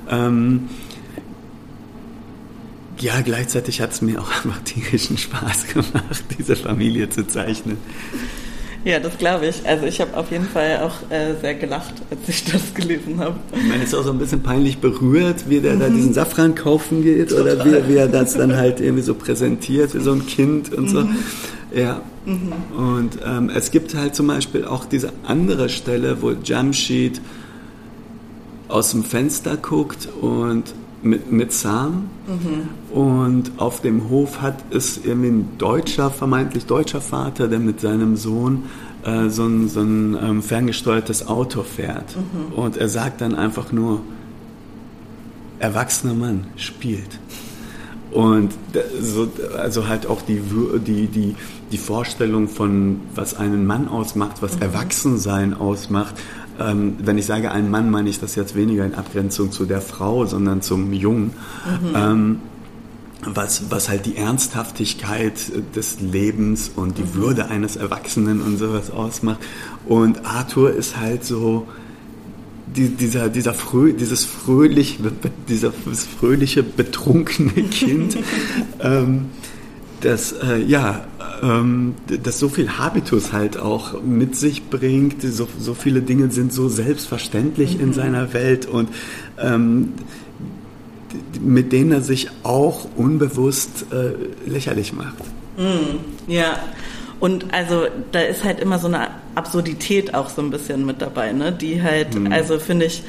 Ähm, 0.09 0.69
ja, 2.99 3.21
gleichzeitig 3.21 3.81
hat 3.81 3.93
es 3.93 4.03
mir 4.03 4.21
auch 4.21 4.31
einfach 4.31 4.61
tierischen 4.65 5.19
Spaß 5.19 5.69
gemacht, 5.69 6.25
diese 6.39 6.57
Familie 6.57 7.09
zu 7.09 7.27
zeichnen. 7.27 7.79
Ja, 8.85 9.01
das 9.01 9.19
glaube 9.19 9.47
ich. 9.47 9.67
Also 9.67 9.87
ich 9.87 10.01
habe 10.01 10.17
auf 10.17 10.31
jeden 10.31 10.47
Fall 10.47 10.81
auch 10.83 11.11
äh, 11.11 11.35
sehr 11.41 11.55
gelacht, 11.55 11.95
als 12.11 12.29
ich 12.29 12.45
das 12.53 12.75
gelesen 12.75 13.19
habe. 13.19 13.37
Ich 13.53 13.69
meine, 13.69 13.83
es 13.83 13.91
ist 13.91 13.95
auch 13.95 14.05
so 14.05 14.13
ein 14.13 14.19
bisschen 14.19 14.43
peinlich 14.43 14.79
berührt, 14.79 15.49
wie 15.49 15.61
der 15.61 15.75
mhm. 15.75 15.81
da 15.81 15.89
diesen 15.89 16.13
Safran 16.13 16.55
kaufen 16.55 17.03
geht 17.03 17.31
Total. 17.31 17.57
oder 17.61 17.65
wie, 17.65 17.93
wie, 17.93 17.97
er 17.97 18.09
das 18.09 18.35
dann 18.35 18.57
halt 18.57 18.81
irgendwie 18.81 19.03
so 19.03 19.15
präsentiert, 19.15 19.95
wie 19.95 20.01
so 20.01 20.13
ein 20.13 20.27
Kind 20.27 20.73
und 20.73 20.85
mhm. 20.85 20.89
so. 20.89 21.09
Ja. 21.75 22.03
Mhm. 22.25 22.53
Und 22.77 23.19
ähm, 23.27 23.51
es 23.55 23.71
gibt 23.71 23.95
halt 23.95 24.15
zum 24.15 24.29
Beispiel 24.29 24.65
auch 24.65 24.85
diese 24.85 25.13
andere 25.27 25.69
Stelle, 25.69 26.23
wo 26.23 26.33
Jamshid 26.33 27.21
aus 28.69 28.93
dem 28.93 29.03
Fenster 29.03 29.57
guckt 29.57 30.09
und 30.21 30.75
mit, 31.03 31.31
mit 31.31 31.53
Sam. 31.53 32.09
Mhm. 32.27 32.97
Und 32.97 33.53
auf 33.59 33.81
dem 33.81 34.09
Hof 34.09 34.41
hat 34.41 34.57
es 34.71 34.99
irgendwie 35.05 35.29
ein 35.29 35.59
deutscher, 35.59 36.11
vermeintlich 36.11 36.67
deutscher 36.67 37.01
Vater, 37.01 37.49
der 37.49 37.59
mit 37.59 37.81
seinem 37.81 38.17
Sohn 38.17 38.65
äh, 39.05 39.29
so 39.29 39.47
ein, 39.47 39.69
so 39.69 39.81
ein 39.81 40.17
ähm, 40.21 40.43
ferngesteuertes 40.43 41.27
Auto 41.27 41.63
fährt. 41.63 42.17
Mhm. 42.17 42.55
Und 42.55 42.77
er 42.77 42.89
sagt 42.89 43.21
dann 43.21 43.35
einfach 43.35 43.73
nur, 43.73 44.01
erwachsener 45.59 46.15
Mann 46.15 46.47
spielt. 46.57 47.19
Und 48.11 48.55
so, 49.01 49.29
also 49.57 49.87
halt 49.87 50.07
auch 50.07 50.23
die, 50.23 50.41
die, 50.87 51.07
die, 51.09 51.37
die 51.71 51.79
Vorstellung 51.79 52.49
von, 52.49 53.01
was 53.15 53.35
einen 53.35 53.67
Mann 53.67 53.89
ausmacht, 53.89 54.41
was 54.41 54.57
mhm. 54.57 54.63
Erwachsensein 54.63 55.55
ausmacht, 55.55 56.15
ähm, 56.59 56.97
wenn 56.99 57.19
ich 57.19 57.27
sage 57.27 57.53
ein 57.53 57.71
Mann, 57.71 57.91
meine 57.91 58.09
ich 58.09 58.19
das 58.19 58.35
jetzt 58.35 58.57
weniger 58.57 58.85
in 58.85 58.95
Abgrenzung 58.95 59.53
zu 59.53 59.65
der 59.65 59.81
Frau, 59.81 60.27
sondern 60.27 60.63
zum 60.63 60.93
Jungen. 60.93 61.33
Mhm. 61.83 61.95
Ähm, 61.95 62.41
was, 63.25 63.71
was 63.71 63.89
halt 63.89 64.07
die 64.07 64.17
Ernsthaftigkeit 64.17 65.35
des 65.75 66.01
Lebens 66.01 66.71
und 66.75 66.99
die 66.99 67.03
mhm. 67.03 67.15
Würde 67.15 67.47
eines 67.47 67.77
Erwachsenen 67.77 68.41
und 68.41 68.59
sowas 68.59 68.91
ausmacht. 68.91 69.41
Und 69.87 70.25
Arthur 70.25 70.73
ist 70.73 70.97
halt 70.97 71.25
so, 71.25 71.67
die, 72.77 72.89
dieser, 72.89 73.29
dieser 73.29 73.55
frö, 73.55 73.93
dieses 73.93 74.25
fröhlich, 74.25 74.99
dieser, 75.49 75.73
fröhliche, 75.73 76.63
betrunkene 76.63 77.63
Kind, 77.71 78.19
ähm, 78.81 79.27
das, 80.01 80.33
äh, 80.33 80.63
ja, 80.63 81.07
ähm, 81.43 81.95
das 82.23 82.39
so 82.39 82.49
viel 82.49 82.79
Habitus 82.79 83.33
halt 83.33 83.59
auch 83.59 84.01
mit 84.03 84.37
sich 84.37 84.69
bringt. 84.71 85.23
So, 85.23 85.49
so 85.59 85.75
viele 85.75 86.03
Dinge 86.03 86.31
sind 86.31 86.53
so 86.53 86.69
selbstverständlich 86.69 87.77
mhm. 87.77 87.85
in 87.85 87.93
seiner 87.93 88.33
Welt 88.33 88.67
und 88.67 88.89
ähm, 89.39 89.95
mit 91.41 91.73
denen 91.73 91.93
er 91.93 92.03
sich 92.03 92.29
auch 92.43 92.87
unbewusst 92.97 93.87
äh, 93.93 94.49
lächerlich 94.49 94.93
macht. 94.93 95.17
Mm, 95.57 96.31
ja. 96.31 96.59
Und 97.21 97.53
also 97.53 97.87
da 98.13 98.21
ist 98.21 98.45
halt 98.45 98.61
immer 98.61 98.79
so 98.79 98.87
eine 98.87 99.09
Absurdität 99.35 100.15
auch 100.15 100.29
so 100.29 100.41
ein 100.41 100.51
bisschen 100.51 100.87
mit 100.87 101.03
dabei, 101.03 101.33
ne? 101.33 101.53
Die 101.53 101.83
halt, 101.83 102.15
mm. 102.15 102.33
also 102.33 102.59
finde 102.59 102.87
ich, 102.87 103.03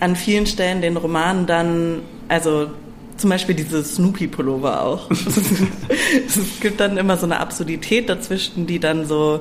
an 0.00 0.16
vielen 0.16 0.46
Stellen 0.46 0.82
den 0.82 0.96
Roman 0.96 1.46
dann, 1.46 2.02
also 2.28 2.68
zum 3.16 3.30
Beispiel 3.30 3.54
dieses 3.54 3.94
Snoopy-Pullover 3.94 4.82
auch. 4.82 5.10
es 6.26 6.60
gibt 6.60 6.80
dann 6.80 6.96
immer 6.98 7.16
so 7.16 7.26
eine 7.26 7.40
Absurdität 7.40 8.08
dazwischen, 8.08 8.66
die 8.66 8.80
dann 8.80 9.06
so 9.06 9.40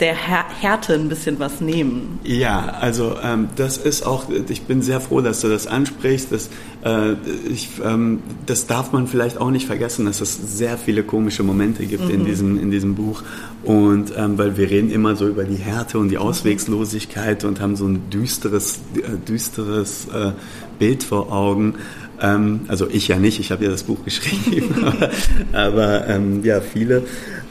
der 0.00 0.14
Härte 0.14 0.94
ein 0.94 1.08
bisschen 1.08 1.38
was 1.38 1.60
nehmen. 1.60 2.20
Ja, 2.22 2.76
also 2.80 3.16
ähm, 3.22 3.48
das 3.56 3.76
ist 3.76 4.06
auch, 4.06 4.26
ich 4.48 4.62
bin 4.62 4.82
sehr 4.82 5.00
froh, 5.00 5.20
dass 5.20 5.40
du 5.40 5.48
das 5.48 5.66
ansprichst. 5.66 6.30
Das, 6.30 6.50
äh, 6.84 7.14
ich, 7.50 7.70
ähm, 7.84 8.20
das 8.46 8.66
darf 8.66 8.92
man 8.92 9.06
vielleicht 9.06 9.40
auch 9.40 9.50
nicht 9.50 9.66
vergessen, 9.66 10.06
dass 10.06 10.20
es 10.20 10.56
sehr 10.56 10.78
viele 10.78 11.02
komische 11.02 11.42
Momente 11.42 11.84
gibt 11.86 12.04
mhm. 12.04 12.10
in, 12.10 12.24
diesem, 12.24 12.60
in 12.60 12.70
diesem 12.70 12.94
Buch. 12.94 13.22
Und 13.64 14.12
ähm, 14.16 14.38
weil 14.38 14.56
wir 14.56 14.70
reden 14.70 14.90
immer 14.90 15.16
so 15.16 15.26
über 15.26 15.44
die 15.44 15.56
Härte 15.56 15.98
und 15.98 16.10
die 16.10 16.18
Auswegslosigkeit 16.18 17.44
und 17.44 17.60
haben 17.60 17.76
so 17.76 17.86
ein 17.86 18.08
düsteres, 18.10 18.80
äh, 18.94 19.16
düsteres 19.28 20.06
äh, 20.14 20.32
Bild 20.78 21.02
vor 21.02 21.32
Augen. 21.32 21.74
Ähm, 22.20 22.60
also 22.68 22.88
ich 22.88 23.08
ja 23.08 23.18
nicht, 23.18 23.40
ich 23.40 23.50
habe 23.50 23.64
ja 23.64 23.70
das 23.70 23.82
Buch 23.82 23.98
geschrieben, 24.04 24.84
aber, 24.84 25.10
aber 25.52 26.08
ähm, 26.08 26.44
ja, 26.44 26.60
viele. 26.60 27.04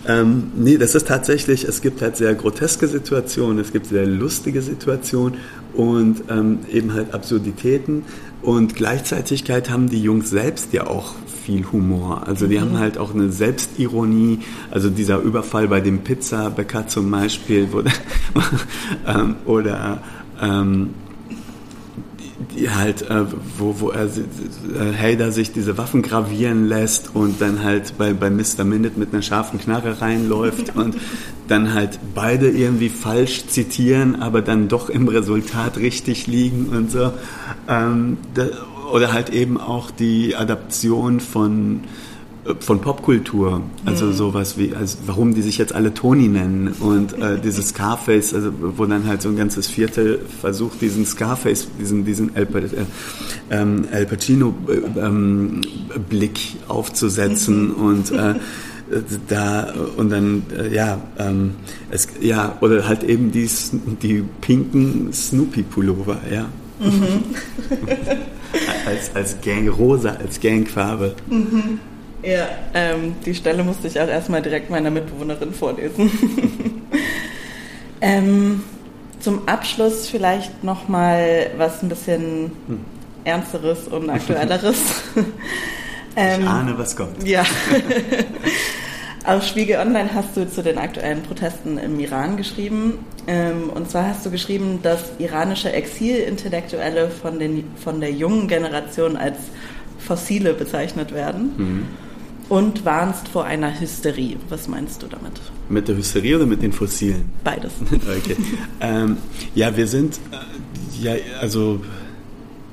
Ähm, 0.07 0.51
nee, 0.55 0.77
das 0.77 0.95
ist 0.95 1.07
tatsächlich, 1.07 1.65
es 1.65 1.81
gibt 1.81 2.01
halt 2.01 2.15
sehr 2.15 2.33
groteske 2.33 2.87
Situationen, 2.87 3.59
es 3.59 3.73
gibt 3.73 3.87
sehr 3.87 4.05
lustige 4.05 4.61
Situationen 4.61 5.37
und 5.73 6.23
ähm, 6.29 6.59
eben 6.71 6.93
halt 6.93 7.13
Absurditäten. 7.13 8.03
Und 8.41 8.75
Gleichzeitigkeit 8.75 9.69
haben 9.69 9.89
die 9.89 10.01
Jungs 10.01 10.29
selbst 10.29 10.71
ja 10.71 10.87
auch 10.87 11.15
viel 11.43 11.65
Humor. 11.71 12.27
Also 12.27 12.47
die 12.47 12.57
mhm. 12.57 12.61
haben 12.61 12.79
halt 12.79 12.97
auch 12.97 13.13
eine 13.13 13.31
Selbstironie. 13.31 14.39
Also 14.71 14.89
dieser 14.89 15.19
Überfall 15.19 15.67
bei 15.67 15.81
dem 15.81 15.99
Pizzabäcker 15.99 16.87
zum 16.87 17.11
Beispiel, 17.11 17.67
wo, 17.71 17.79
ähm, 19.07 19.35
oder 19.45 20.01
ähm, 20.41 20.91
die 22.57 22.69
halt, 22.69 23.09
äh, 23.09 23.25
wo, 23.57 23.79
wo 23.79 23.89
er 23.91 24.05
äh, 24.05 24.93
Hader 24.97 25.31
sich 25.31 25.51
diese 25.51 25.77
Waffen 25.77 26.01
gravieren 26.01 26.67
lässt 26.67 27.15
und 27.15 27.41
dann 27.41 27.63
halt 27.63 27.97
bei, 27.97 28.13
bei 28.13 28.29
Mr. 28.29 28.63
Minute 28.63 28.99
mit 28.99 29.13
einer 29.13 29.21
scharfen 29.21 29.59
Knarre 29.59 30.01
reinläuft 30.01 30.75
und 30.75 30.95
dann 31.47 31.73
halt 31.73 31.99
beide 32.13 32.49
irgendwie 32.49 32.89
falsch 32.89 33.47
zitieren, 33.47 34.21
aber 34.21 34.41
dann 34.41 34.67
doch 34.67 34.89
im 34.89 35.07
Resultat 35.07 35.77
richtig 35.77 36.27
liegen 36.27 36.67
und 36.69 36.91
so. 36.91 37.13
Ähm, 37.69 38.17
da, 38.33 38.47
oder 38.91 39.13
halt 39.13 39.29
eben 39.29 39.59
auch 39.59 39.91
die 39.91 40.35
Adaption 40.35 41.19
von 41.19 41.81
von 42.59 42.81
Popkultur, 42.81 43.61
also 43.85 44.05
mhm. 44.05 44.13
sowas 44.13 44.57
wie, 44.57 44.73
also 44.73 44.97
warum 45.05 45.33
die 45.33 45.41
sich 45.41 45.57
jetzt 45.57 45.73
alle 45.73 45.93
Tony 45.93 46.27
nennen 46.27 46.73
und 46.79 47.13
äh, 47.19 47.39
dieses 47.43 47.69
Scarface, 47.69 48.33
also 48.33 48.51
wo 48.77 48.85
dann 48.85 49.05
halt 49.05 49.21
so 49.21 49.29
ein 49.29 49.35
ganzes 49.35 49.67
Viertel 49.67 50.19
versucht, 50.41 50.81
diesen 50.81 51.05
Scarface, 51.05 51.67
diesen, 51.79 52.05
diesen 52.05 52.35
El, 52.35 52.43
äh, 52.43 52.69
ähm, 53.51 53.85
El 53.91 54.05
Pacino 54.05 54.55
äh, 54.67 54.99
ähm, 54.99 55.61
Blick 56.09 56.39
aufzusetzen 56.67 57.69
mhm. 57.69 57.73
und 57.75 58.11
äh, 58.11 58.35
da 59.27 59.73
und 59.97 60.09
dann 60.09 60.43
äh, 60.57 60.73
ja 60.73 61.01
ähm, 61.19 61.55
es 61.91 62.07
ja 62.21 62.57
oder 62.61 62.87
halt 62.87 63.03
eben 63.03 63.31
die 63.31 63.49
die 64.01 64.23
pinken 64.39 65.11
Snoopy 65.11 65.63
Pullover 65.63 66.19
ja 66.31 66.45
mhm. 66.79 67.23
als 68.85 69.13
als 69.13 69.41
Gang 69.41 69.67
rosa 69.67 70.11
als 70.11 70.39
Gangfarbe 70.39 71.15
mhm. 71.29 71.79
Ja, 72.23 72.47
ähm, 72.73 73.15
die 73.25 73.35
Stelle 73.35 73.63
musste 73.63 73.87
ich 73.87 73.99
auch 73.99 74.07
erstmal 74.07 74.41
direkt 74.41 74.69
meiner 74.69 74.89
Mitbewohnerin 74.89 75.53
vorlesen. 75.53 76.11
ähm, 78.01 78.63
zum 79.19 79.47
Abschluss 79.47 80.07
vielleicht 80.07 80.63
nochmal 80.63 81.51
was 81.57 81.83
ein 81.83 81.89
bisschen 81.89 82.51
hm. 82.67 82.79
Ernsteres 83.23 83.87
und 83.87 84.09
Aktuelleres. 84.09 84.77
ähm, 86.15 86.41
ich 86.41 86.47
ahne, 86.47 86.77
was 86.77 86.95
kommt. 86.95 87.25
Ja. 87.27 87.43
Auf 89.25 89.45
Spiegel 89.45 89.77
Online 89.79 90.09
hast 90.13 90.37
du 90.37 90.49
zu 90.49 90.63
den 90.63 90.77
aktuellen 90.77 91.21
Protesten 91.21 91.77
im 91.77 91.99
Iran 91.99 92.37
geschrieben. 92.37 92.99
Ähm, 93.27 93.69
und 93.69 93.91
zwar 93.91 94.07
hast 94.07 94.25
du 94.25 94.31
geschrieben, 94.31 94.79
dass 94.81 95.01
iranische 95.19 95.71
Exilintellektuelle 95.71 97.09
von, 97.09 97.37
den, 97.37 97.65
von 97.75 97.99
der 97.99 98.11
jungen 98.11 98.47
Generation 98.47 99.17
als 99.17 99.37
Fossile 99.99 100.53
bezeichnet 100.53 101.13
werden. 101.13 101.53
Mhm 101.57 101.87
und 102.49 102.85
warnst 102.85 103.27
vor 103.27 103.45
einer 103.45 103.79
Hysterie. 103.79 104.37
Was 104.49 104.67
meinst 104.67 105.03
du 105.03 105.07
damit? 105.07 105.33
Mit 105.69 105.87
der 105.87 105.97
Hysterie 105.97 106.35
oder 106.35 106.45
mit 106.45 106.61
den 106.61 106.71
Fossilen? 106.71 107.29
Beides. 107.43 107.73
okay. 107.91 108.37
ähm, 108.79 109.17
ja, 109.53 109.75
wir 109.75 109.87
sind, 109.87 110.19
äh, 110.31 111.03
ja, 111.03 111.13
also 111.41 111.81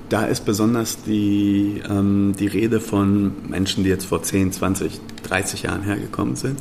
da 0.09 0.27
ist 0.27 0.45
besonders 0.45 1.03
die, 1.03 1.83
ähm, 1.89 2.35
die 2.39 2.47
Rede 2.47 2.81
von 2.81 3.33
Menschen, 3.49 3.85
die 3.85 3.91
jetzt 3.91 4.07
vor 4.07 4.23
10, 4.23 4.53
20, 4.53 5.01
30 5.25 5.63
Jahren 5.65 5.83
hergekommen 5.83 6.37
sind, 6.37 6.61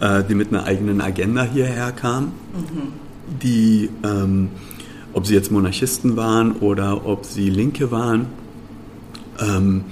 äh, 0.00 0.22
die 0.24 0.34
mit 0.34 0.48
einer 0.48 0.64
eigenen 0.64 1.00
Agenda 1.00 1.42
hierher 1.44 1.92
kamen, 1.92 2.32
mhm. 2.54 2.92
die, 3.42 3.90
ähm, 4.04 4.48
ob 5.12 5.26
sie 5.26 5.34
jetzt 5.34 5.50
Monarchisten 5.50 6.16
waren 6.16 6.52
oder 6.52 7.06
ob 7.06 7.24
sie 7.26 7.50
Linke 7.50 7.90
waren, 7.90 8.26
ähm, 9.40 9.84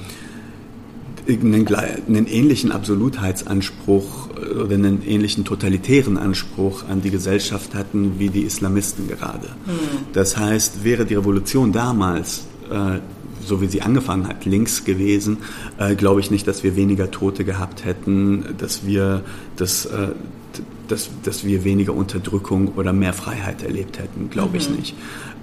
einen, 1.28 1.66
einen 1.66 2.26
ähnlichen 2.26 2.72
Absolutheitsanspruch 2.72 4.30
äh, 4.37 4.54
oder 4.54 4.74
einen 4.74 5.02
ähnlichen 5.06 5.44
totalitären 5.44 6.16
Anspruch 6.16 6.85
an 6.88 7.02
die 7.02 7.11
Gesellschaft 7.11 7.74
hatten 7.74 8.18
wie 8.18 8.28
die 8.28 8.42
Islamisten 8.42 9.08
gerade. 9.08 9.48
Mhm. 9.66 10.12
Das 10.12 10.37
heißt, 10.37 10.85
wäre 10.85 11.04
die 11.04 11.14
Revolution 11.14 11.72
damals 11.72 12.44
äh, 12.70 12.98
so 13.44 13.61
wie 13.61 13.66
sie 13.66 13.82
angefangen 13.82 14.28
hat, 14.28 14.44
links 14.44 14.85
gewesen, 14.85 15.38
äh, 15.78 15.94
glaube 15.94 16.20
ich 16.20 16.30
nicht, 16.30 16.46
dass 16.46 16.62
wir 16.62 16.76
weniger 16.76 17.11
Tote 17.11 17.44
gehabt 17.44 17.85
hätten, 17.85 18.54
dass 18.58 18.87
wir, 18.87 19.22
dass, 19.56 19.87
äh, 19.87 20.08
dass, 20.88 21.11
dass 21.24 21.44
wir 21.44 21.64
weniger 21.64 21.94
Unterdrückung 21.94 22.68
oder 22.76 22.92
mehr 22.92 23.12
Freiheit 23.12 23.62
erlebt 23.62 23.98
hätten, 23.98 24.30
glaube 24.30 24.50
mhm. 24.50 24.56
ich 24.56 24.70
nicht. 24.70 24.94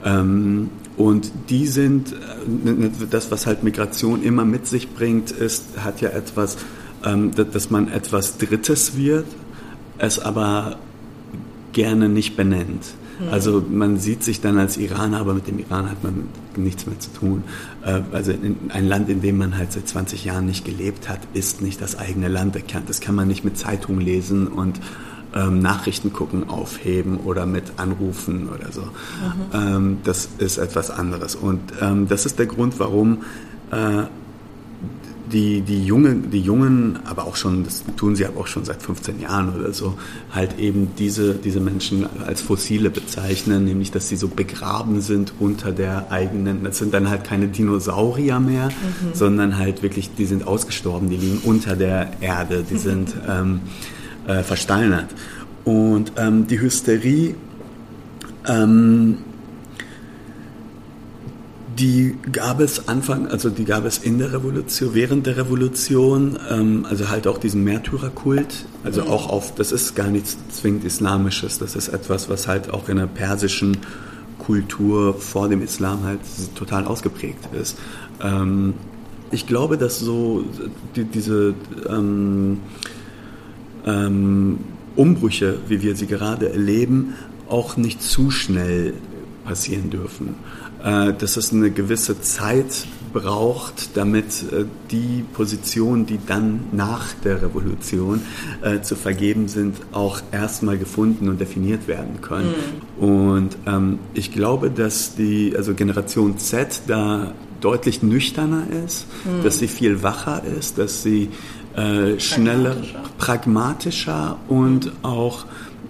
Ähm, 0.06 0.70
und 1.00 1.32
die 1.50 1.66
sind, 1.66 2.12
äh, 2.12 2.90
das, 3.10 3.32
was 3.32 3.48
halt 3.48 3.64
Migration 3.64 4.22
immer 4.22 4.44
mit 4.44 4.68
sich 4.68 4.94
bringt, 4.94 5.32
ist, 5.32 5.64
hat 5.78 6.02
ja 6.02 6.10
etwas, 6.10 6.58
ähm, 7.06 7.32
dass 7.34 7.70
man 7.70 7.88
etwas 7.88 8.38
Drittes 8.38 8.98
wird, 8.98 9.26
es 9.98 10.20
aber 10.20 10.78
gerne 11.72 12.10
nicht 12.10 12.36
benennt. 12.36 12.84
Mhm. 13.18 13.30
Also 13.32 13.64
man 13.70 13.98
sieht 13.98 14.24
sich 14.24 14.42
dann 14.42 14.58
als 14.58 14.76
Iraner, 14.76 15.22
aber 15.22 15.34
mit 15.34 15.48
dem 15.48 15.60
Iran 15.60 15.90
hat 15.90 16.04
man 16.04 16.28
nichts 16.58 16.86
mehr 16.86 17.00
zu 17.00 17.12
tun. 17.14 17.44
Äh, 17.86 18.02
also 18.12 18.34
ein 18.68 18.86
Land, 18.86 19.08
in 19.08 19.22
dem 19.22 19.38
man 19.38 19.58
halt 19.58 19.72
seit 19.72 19.88
20 19.88 20.26
Jahren 20.26 20.48
nicht 20.48 20.66
gelebt 20.66 21.08
hat, 21.08 21.22
ist 21.34 21.62
nicht 21.62 21.82
das 21.82 21.98
eigene 21.98 22.28
Land 22.28 22.58
erkannt. 22.58 22.90
Das 22.90 23.00
kann 23.00 23.16
man 23.16 23.30
nicht 23.30 23.46
mit 23.46 23.58
Zeitung 23.58 24.02
lesen 24.02 24.48
und 24.48 24.82
ähm, 25.40 25.60
Nachrichten 25.60 26.12
gucken 26.14 26.50
aufheben 26.50 27.18
oder 27.18 27.46
mit 27.46 27.74
Anrufen 27.78 28.50
oder 28.50 28.72
so. 28.72 28.82
Mhm. 28.82 28.88
Ähm, 29.54 29.98
das 30.04 30.30
ist 30.38 30.58
etwas 30.58 30.92
anderes. 30.92 31.36
Und 31.36 31.60
ähm, 31.82 32.08
das 32.08 32.26
ist 32.26 32.40
der 32.40 32.48
Grund, 32.48 32.80
warum 32.80 33.24
äh, 33.72 34.04
die, 35.32 35.62
die, 35.62 35.86
Junge, 35.86 36.16
die 36.16 36.42
Jungen, 36.42 37.00
aber 37.06 37.26
auch 37.26 37.36
schon, 37.36 37.64
das 37.64 37.84
tun 37.98 38.16
sie 38.16 38.26
aber 38.26 38.40
auch 38.42 38.48
schon 38.48 38.66
seit 38.66 38.82
15 38.82 39.20
Jahren 39.20 39.56
oder 39.56 39.74
so, 39.74 39.98
halt 40.32 40.58
eben 40.60 40.90
diese, 40.98 41.36
diese 41.36 41.60
Menschen 41.60 42.08
als 42.26 42.42
Fossile 42.42 42.90
bezeichnen, 42.90 43.66
nämlich 43.66 43.92
dass 43.92 44.10
sie 44.10 44.16
so 44.16 44.28
begraben 44.28 45.02
sind 45.02 45.34
unter 45.40 45.72
der 45.72 46.12
eigenen, 46.12 46.64
das 46.64 46.80
sind 46.80 46.94
dann 46.94 47.10
halt 47.10 47.24
keine 47.24 47.48
Dinosaurier 47.48 48.40
mehr, 48.40 48.70
mhm. 48.70 49.14
sondern 49.14 49.58
halt 49.58 49.84
wirklich, 49.84 50.16
die 50.16 50.26
sind 50.26 50.48
ausgestorben, 50.48 51.10
die 51.10 51.18
liegen 51.18 51.42
unter 51.44 51.76
der 51.76 52.14
Erde, 52.22 52.66
die 52.70 52.78
sind 52.80 53.14
ähm, 53.28 53.62
äh, 54.28 54.44
versteinert. 54.44 55.08
Und 55.66 56.14
ähm, 56.18 56.48
die 56.48 56.60
Hysterie, 56.60 57.36
ähm, 58.48 59.20
die 61.80 62.18
gab 62.32 62.60
es 62.60 62.88
Anfang, 62.88 63.28
also 63.28 63.50
die 63.50 63.66
gab 63.66 63.86
es 63.86 64.00
in 64.00 64.20
der 64.20 64.34
Revolution, 64.34 64.94
während 64.94 65.26
der 65.26 65.38
Revolution, 65.38 66.38
ähm, 66.50 66.86
also 66.90 67.10
halt 67.10 67.28
auch 67.28 67.38
diesen 67.38 67.64
Märtyrerkult, 67.64 68.66
also 68.84 69.04
mhm. 69.04 69.08
auch 69.10 69.30
auf, 69.30 69.56
das 69.56 69.72
ist 69.72 69.96
gar 69.96 70.08
nichts 70.08 70.38
zwingend 70.52 70.84
Islamisches, 70.84 71.60
das 71.60 71.76
ist 71.76 71.88
etwas, 71.90 72.30
was 72.30 72.48
halt 72.48 72.70
auch 72.72 72.90
in 72.90 72.98
der 72.98 73.08
persischen 73.08 73.78
Kultur 74.40 75.14
vor 75.14 75.48
dem 75.48 75.62
Islam 75.62 76.04
halt 76.04 76.20
total 76.56 76.86
ausgeprägt 76.86 77.50
ist. 77.54 77.78
Ähm, 78.22 78.74
ich 79.32 79.46
glaube, 79.46 79.78
dass 79.78 80.00
so 80.00 80.44
die, 80.96 81.04
diese 81.04 81.54
ähm, 83.86 84.60
Umbrüche, 84.96 85.60
wie 85.68 85.82
wir 85.82 85.96
sie 85.96 86.08
gerade 86.08 86.52
erleben, 86.52 87.16
auch 87.48 87.78
nicht 87.78 88.02
zu 88.02 88.32
schnell 88.32 88.94
passieren 89.46 89.90
dürfen. 89.90 90.36
Äh, 90.84 91.14
dass 91.14 91.36
es 91.36 91.52
eine 91.52 91.72
gewisse 91.72 92.22
Zeit 92.22 92.86
braucht, 93.12 93.98
damit 93.98 94.44
äh, 94.52 94.64
die 94.92 95.26
Positionen, 95.34 96.06
die 96.06 96.20
dann 96.26 96.62
nach 96.72 97.12
der 97.24 97.42
Revolution 97.42 98.22
äh, 98.62 98.80
zu 98.80 98.96
vergeben 98.96 99.50
sind, 99.50 99.76
auch 99.92 100.22
erstmal 100.32 100.78
gefunden 100.78 101.28
und 101.28 101.42
definiert 101.42 101.90
werden 101.90 102.22
können. 102.22 102.54
Mhm. 102.98 103.04
Und 103.04 103.58
ähm, 103.68 104.00
ich 104.14 104.32
glaube, 104.32 104.70
dass 104.70 105.16
die 105.16 105.54
also 105.58 105.74
Generation 105.74 106.38
Z 106.38 106.84
da 106.88 107.34
deutlich 107.60 108.02
nüchterner 108.02 108.64
ist, 108.86 109.06
mhm. 109.26 109.44
dass 109.44 109.60
sie 109.60 109.68
viel 109.68 110.02
wacher 110.02 110.44
ist, 110.46 110.78
dass 110.78 111.04
sie 111.04 111.28
äh, 111.80 112.20
schneller, 112.20 112.76
pragmatischer, 113.18 114.38
pragmatischer 114.38 114.38
und 114.48 114.92
auch 115.02 115.46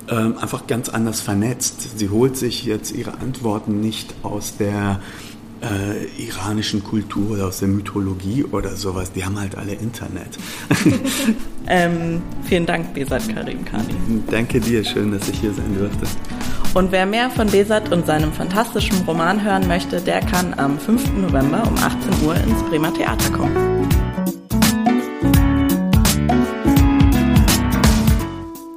ähm, 0.09 0.37
einfach 0.39 0.67
ganz 0.67 0.89
anders 0.89 1.21
vernetzt. 1.21 1.97
Sie 1.97 2.09
holt 2.09 2.37
sich 2.37 2.65
jetzt 2.65 2.91
ihre 2.91 3.13
Antworten 3.19 3.79
nicht 3.79 4.13
aus 4.23 4.57
der 4.57 4.99
äh, 5.61 6.23
iranischen 6.23 6.83
Kultur 6.83 7.31
oder 7.31 7.47
aus 7.47 7.59
der 7.59 7.67
Mythologie 7.67 8.43
oder 8.43 8.75
sowas. 8.75 9.11
Die 9.11 9.25
haben 9.25 9.39
halt 9.39 9.57
alle 9.57 9.73
Internet. 9.73 10.37
ähm, 11.67 12.21
vielen 12.45 12.65
Dank, 12.65 12.93
Besat 12.93 13.27
Karim 13.33 13.65
Kani. 13.65 13.93
Danke 14.29 14.59
dir, 14.59 14.83
schön, 14.83 15.11
dass 15.11 15.27
ich 15.29 15.39
hier 15.39 15.53
sein 15.53 15.75
durfte. 15.77 16.05
Und 16.73 16.91
wer 16.91 17.05
mehr 17.05 17.29
von 17.29 17.47
Besat 17.47 17.91
und 17.91 18.05
seinem 18.05 18.31
fantastischen 18.31 19.01
Roman 19.07 19.43
hören 19.43 19.67
möchte, 19.67 19.99
der 19.99 20.21
kann 20.21 20.53
am 20.57 20.77
5. 20.79 21.13
November 21.17 21.63
um 21.67 21.75
18 21.75 22.25
Uhr 22.25 22.35
ins 22.35 22.61
Bremer 22.69 22.93
Theater 22.93 23.31
kommen. 23.31 23.98